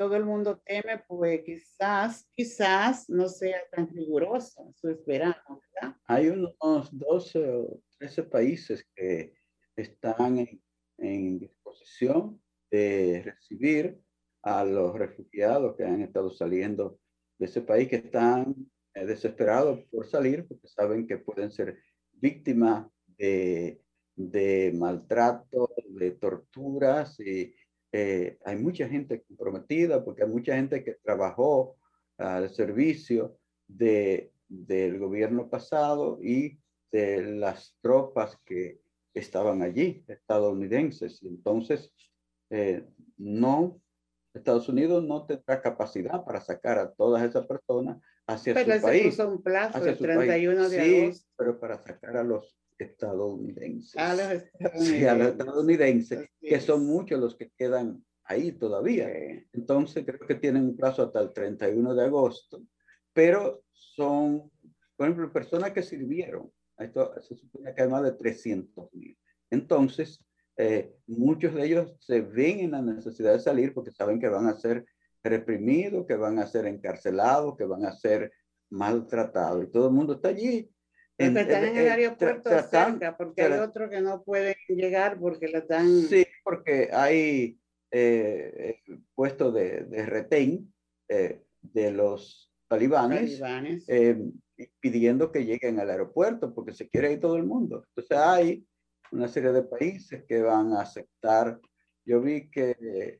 todo 0.00 0.16
el 0.16 0.24
mundo 0.24 0.62
teme, 0.64 1.04
pues 1.06 1.42
quizás, 1.44 2.26
quizás 2.32 3.06
no 3.10 3.28
sea 3.28 3.60
tan 3.70 3.86
riguroso 3.94 4.72
su 4.74 4.88
esperanza, 4.88 5.44
¿verdad? 5.74 5.94
Hay 6.06 6.28
unos 6.28 6.56
12 6.90 7.38
o 7.50 7.82
13 7.98 8.22
países 8.22 8.82
que 8.96 9.34
están 9.76 10.38
en, 10.38 10.62
en 10.96 11.38
disposición 11.38 12.42
de 12.70 13.24
recibir 13.26 14.00
a 14.42 14.64
los 14.64 14.94
refugiados 14.94 15.76
que 15.76 15.84
han 15.84 16.02
estado 16.02 16.30
saliendo 16.30 16.98
de 17.38 17.46
ese 17.46 17.62
país, 17.62 17.88
que 17.88 17.96
están 17.96 18.54
eh, 18.94 19.04
desesperados 19.06 19.80
por 19.90 20.06
salir 20.06 20.46
porque 20.46 20.68
saben 20.68 21.06
que 21.06 21.18
pueden 21.18 21.50
ser 21.50 21.78
víctimas 22.12 22.86
de, 23.18 23.80
de 24.16 24.72
maltrato, 24.74 25.70
de 25.88 26.12
torturas 26.12 27.18
y 27.20 27.54
eh, 27.92 28.38
hay 28.44 28.56
mucha 28.56 28.88
gente 28.88 29.22
comprometida 29.22 30.04
porque 30.04 30.22
hay 30.22 30.28
mucha 30.28 30.54
gente 30.54 30.84
que 30.84 30.94
trabajó 31.02 31.76
al 32.18 32.50
servicio 32.50 33.38
de, 33.66 34.32
del 34.48 34.98
gobierno 34.98 35.48
pasado 35.48 36.18
y 36.22 36.58
de 36.92 37.22
las 37.22 37.76
tropas 37.80 38.36
que 38.44 38.80
estaban 39.14 39.62
allí, 39.62 40.04
estadounidenses. 40.06 41.22
Entonces, 41.22 41.92
eh, 42.50 42.84
no, 43.16 43.80
Estados 44.34 44.68
Unidos 44.68 45.04
no 45.04 45.26
tendrá 45.26 45.60
capacidad 45.60 46.24
para 46.24 46.40
sacar 46.40 46.78
a 46.78 46.92
todas 46.92 47.22
esas 47.28 47.46
personas 47.46 47.98
hacia 48.26 48.54
su 48.54 48.82
país. 48.82 49.18
un 49.18 49.42
plazo, 49.42 49.84
el 49.84 49.98
31 49.98 50.68
de 50.68 51.04
agosto. 51.04 51.28
pero 51.36 51.58
para 51.58 51.78
sacar 51.78 52.16
a 52.16 52.22
los 52.22 52.56
estadounidenses. 52.78 53.96
A 53.96 54.14
los 54.14 54.30
estadounidenses. 54.30 54.88
Sí, 54.88 55.04
a 55.04 55.14
los 55.14 55.28
estadounidenses, 55.28 56.28
que 56.40 56.60
son 56.60 56.86
muchos 56.86 57.20
los 57.20 57.34
que 57.34 57.50
quedan 57.50 58.04
ahí 58.24 58.52
todavía. 58.52 59.10
Entonces, 59.52 60.04
creo 60.04 60.20
que 60.20 60.36
tienen 60.36 60.64
un 60.64 60.76
plazo 60.76 61.02
hasta 61.02 61.20
el 61.20 61.32
31 61.32 61.94
de 61.94 62.04
agosto, 62.04 62.62
pero 63.12 63.64
son, 63.72 64.50
por 64.96 65.06
ejemplo, 65.06 65.32
personas 65.32 65.72
que 65.72 65.82
sirvieron. 65.82 66.50
Esto 66.78 67.12
se 67.20 67.34
supone 67.34 67.74
que 67.74 67.82
hay 67.82 67.88
más 67.88 68.04
de 68.04 68.12
300 68.12 68.94
mil. 68.94 69.18
Entonces, 69.50 70.24
eh, 70.56 70.92
muchos 71.06 71.54
de 71.54 71.66
ellos 71.66 71.96
se 72.00 72.20
ven 72.20 72.60
en 72.60 72.72
la 72.72 72.82
necesidad 72.82 73.32
de 73.32 73.40
salir 73.40 73.72
porque 73.74 73.92
saben 73.92 74.20
que 74.20 74.28
van 74.28 74.46
a 74.46 74.56
ser 74.56 74.84
reprimidos, 75.22 76.06
que 76.06 76.16
van 76.16 76.38
a 76.38 76.46
ser 76.46 76.66
encarcelados, 76.66 77.56
que 77.56 77.64
van 77.64 77.84
a 77.84 77.92
ser 77.92 78.32
maltratados. 78.70 79.64
Y 79.64 79.70
todo 79.70 79.88
el 79.88 79.94
mundo 79.94 80.14
está 80.14 80.28
allí 80.28 80.70
están 81.20 81.64
en 81.64 81.76
el 81.76 81.88
aeropuerto 81.88 82.50
cerca, 82.62 83.16
porque 83.16 83.42
hay 83.42 83.52
otros 83.58 83.90
que 83.90 84.00
no 84.00 84.22
pueden 84.22 84.54
llegar 84.68 85.18
porque 85.18 85.48
la 85.48 85.58
están... 85.58 86.02
Sí, 86.02 86.26
porque 86.42 86.88
hay 86.92 87.58
eh, 87.90 88.80
puestos 89.14 89.54
de, 89.54 89.84
de 89.84 90.06
retén 90.06 90.72
eh, 91.08 91.42
de 91.60 91.92
los 91.92 92.50
talibanes, 92.68 93.40
eh, 93.88 94.18
pidiendo 94.80 95.32
que 95.32 95.44
lleguen 95.44 95.80
al 95.80 95.90
aeropuerto 95.90 96.54
porque 96.54 96.72
se 96.72 96.88
quiere 96.88 97.12
ir 97.12 97.20
todo 97.20 97.36
el 97.36 97.44
mundo. 97.44 97.84
Entonces 97.88 98.16
hay 98.16 98.66
una 99.12 99.28
serie 99.28 99.52
de 99.52 99.62
países 99.62 100.24
que 100.24 100.42
van 100.42 100.72
a 100.72 100.82
aceptar. 100.82 101.60
Yo 102.04 102.20
vi 102.20 102.50
que 102.50 102.76
eh, 102.80 103.18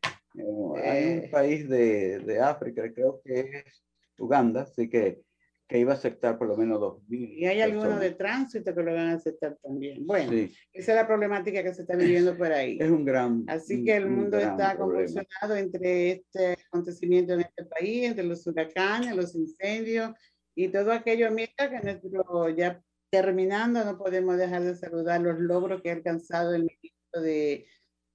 hay 0.83 1.25
un 1.25 1.31
país 1.31 1.69
de, 1.69 2.21
de 2.21 2.41
África, 2.41 2.93
creo 2.93 3.21
que 3.25 3.41
es 3.41 3.85
Uganda, 4.19 4.63
así 4.63 4.89
que 4.89 5.23
que 5.71 5.79
iba 5.79 5.93
a 5.93 5.95
aceptar 5.95 6.37
por 6.37 6.49
lo 6.49 6.57
menos 6.57 6.81
2.000. 6.81 7.35
Y 7.37 7.47
hay 7.47 7.61
algunos 7.61 8.01
de 8.01 8.11
tránsito 8.11 8.75
que 8.75 8.83
lo 8.83 8.93
van 8.93 9.11
a 9.11 9.13
aceptar 9.13 9.57
también. 9.63 10.05
Bueno, 10.05 10.33
esa 10.73 10.93
es 10.93 10.97
la 10.97 11.07
problemática 11.07 11.63
que 11.63 11.73
se 11.73 11.83
está 11.83 11.95
viviendo 11.95 12.37
por 12.37 12.51
ahí. 12.51 12.77
Es 12.81 12.91
un 12.91 13.05
gran. 13.05 13.45
Así 13.47 13.85
que 13.85 13.95
el 13.95 14.11
mundo 14.11 14.37
está 14.37 14.77
convulsionado 14.77 15.55
entre 15.55 16.11
este 16.11 16.57
acontecimiento 16.67 17.35
en 17.35 17.43
este 17.43 17.67
país, 17.67 18.09
entre 18.09 18.25
los 18.25 18.45
huracanes, 18.49 19.15
los 19.15 19.33
incendios 19.37 20.11
y 20.57 20.67
todo 20.67 20.91
aquello. 20.91 21.31
Mira 21.31 21.53
que 21.57 21.81
nuestro, 21.85 22.49
ya 22.49 22.83
terminando, 23.11 23.85
no 23.85 23.99
podemos 23.99 24.37
dejar 24.37 24.63
de 24.63 24.77
saludar 24.77 25.21
los 25.21 25.39
logros 25.39 25.83
que 25.83 25.91
ha 25.91 25.95
alcanzado 25.95 26.55
el 26.55 26.63
ministro 26.63 27.21
de 27.21 27.67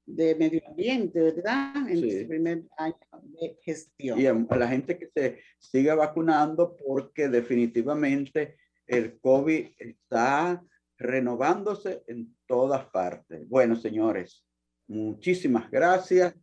de 0.05 0.35
medio 0.35 0.61
ambiente, 0.67 1.19
¿verdad? 1.19 1.89
En 1.89 1.97
su 1.97 2.27
primer 2.27 2.63
año 2.77 2.95
de 3.41 3.57
gestión. 3.63 4.19
Y 4.19 4.27
a, 4.27 4.33
la 4.33 4.67
gente 4.67 4.97
que 4.97 5.07
se 5.07 5.39
siga 5.57 5.95
vacunando 5.95 6.75
porque 6.75 7.27
definitivamente 7.27 8.57
el 8.85 9.19
COVID 9.19 9.67
está 9.79 10.63
renovándose 10.97 12.03
en 12.07 12.35
todas 12.45 12.85
partes. 12.89 13.47
Bueno, 13.49 13.75
señores, 13.75 14.45
muchísimas 14.87 15.69
gracias 15.71 16.35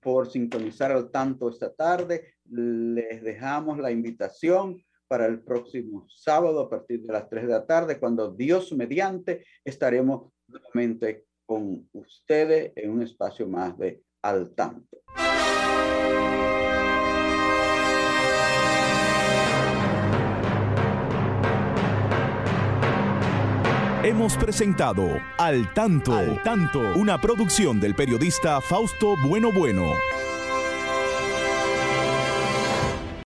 por 0.00 0.30
sintonizar 0.30 0.90
al 0.90 1.10
tanto 1.10 1.50
esta 1.50 1.74
tarde. 1.74 2.34
Les 2.44 3.22
dejamos 3.22 3.78
la 3.78 3.90
invitación 3.90 4.82
para 5.08 5.26
el 5.26 5.40
próximo 5.40 6.06
sábado 6.08 6.60
a 6.60 6.70
partir 6.70 7.02
de 7.02 7.12
las 7.12 7.28
3 7.28 7.42
de 7.46 7.52
la 7.52 7.66
tarde, 7.66 7.98
cuando 7.98 8.30
Dios 8.32 8.72
mediante 8.72 9.44
estaremos 9.64 10.32
nuevamente 10.48 11.26
con 11.44 11.88
ustedes 11.92 12.72
en 12.76 12.90
un 12.90 13.02
espacio 13.02 13.48
más 13.48 13.78
de 13.78 14.02
al 14.22 14.54
tanto. 14.54 14.98
Hemos 24.06 24.36
presentado 24.36 25.02
Al 25.36 25.74
Tanto, 25.74 26.14
Al 26.14 26.40
Tanto, 26.44 26.78
una 26.94 27.20
producción 27.20 27.80
del 27.80 27.96
periodista 27.96 28.60
Fausto 28.60 29.16
Bueno 29.26 29.50
Bueno. 29.50 29.94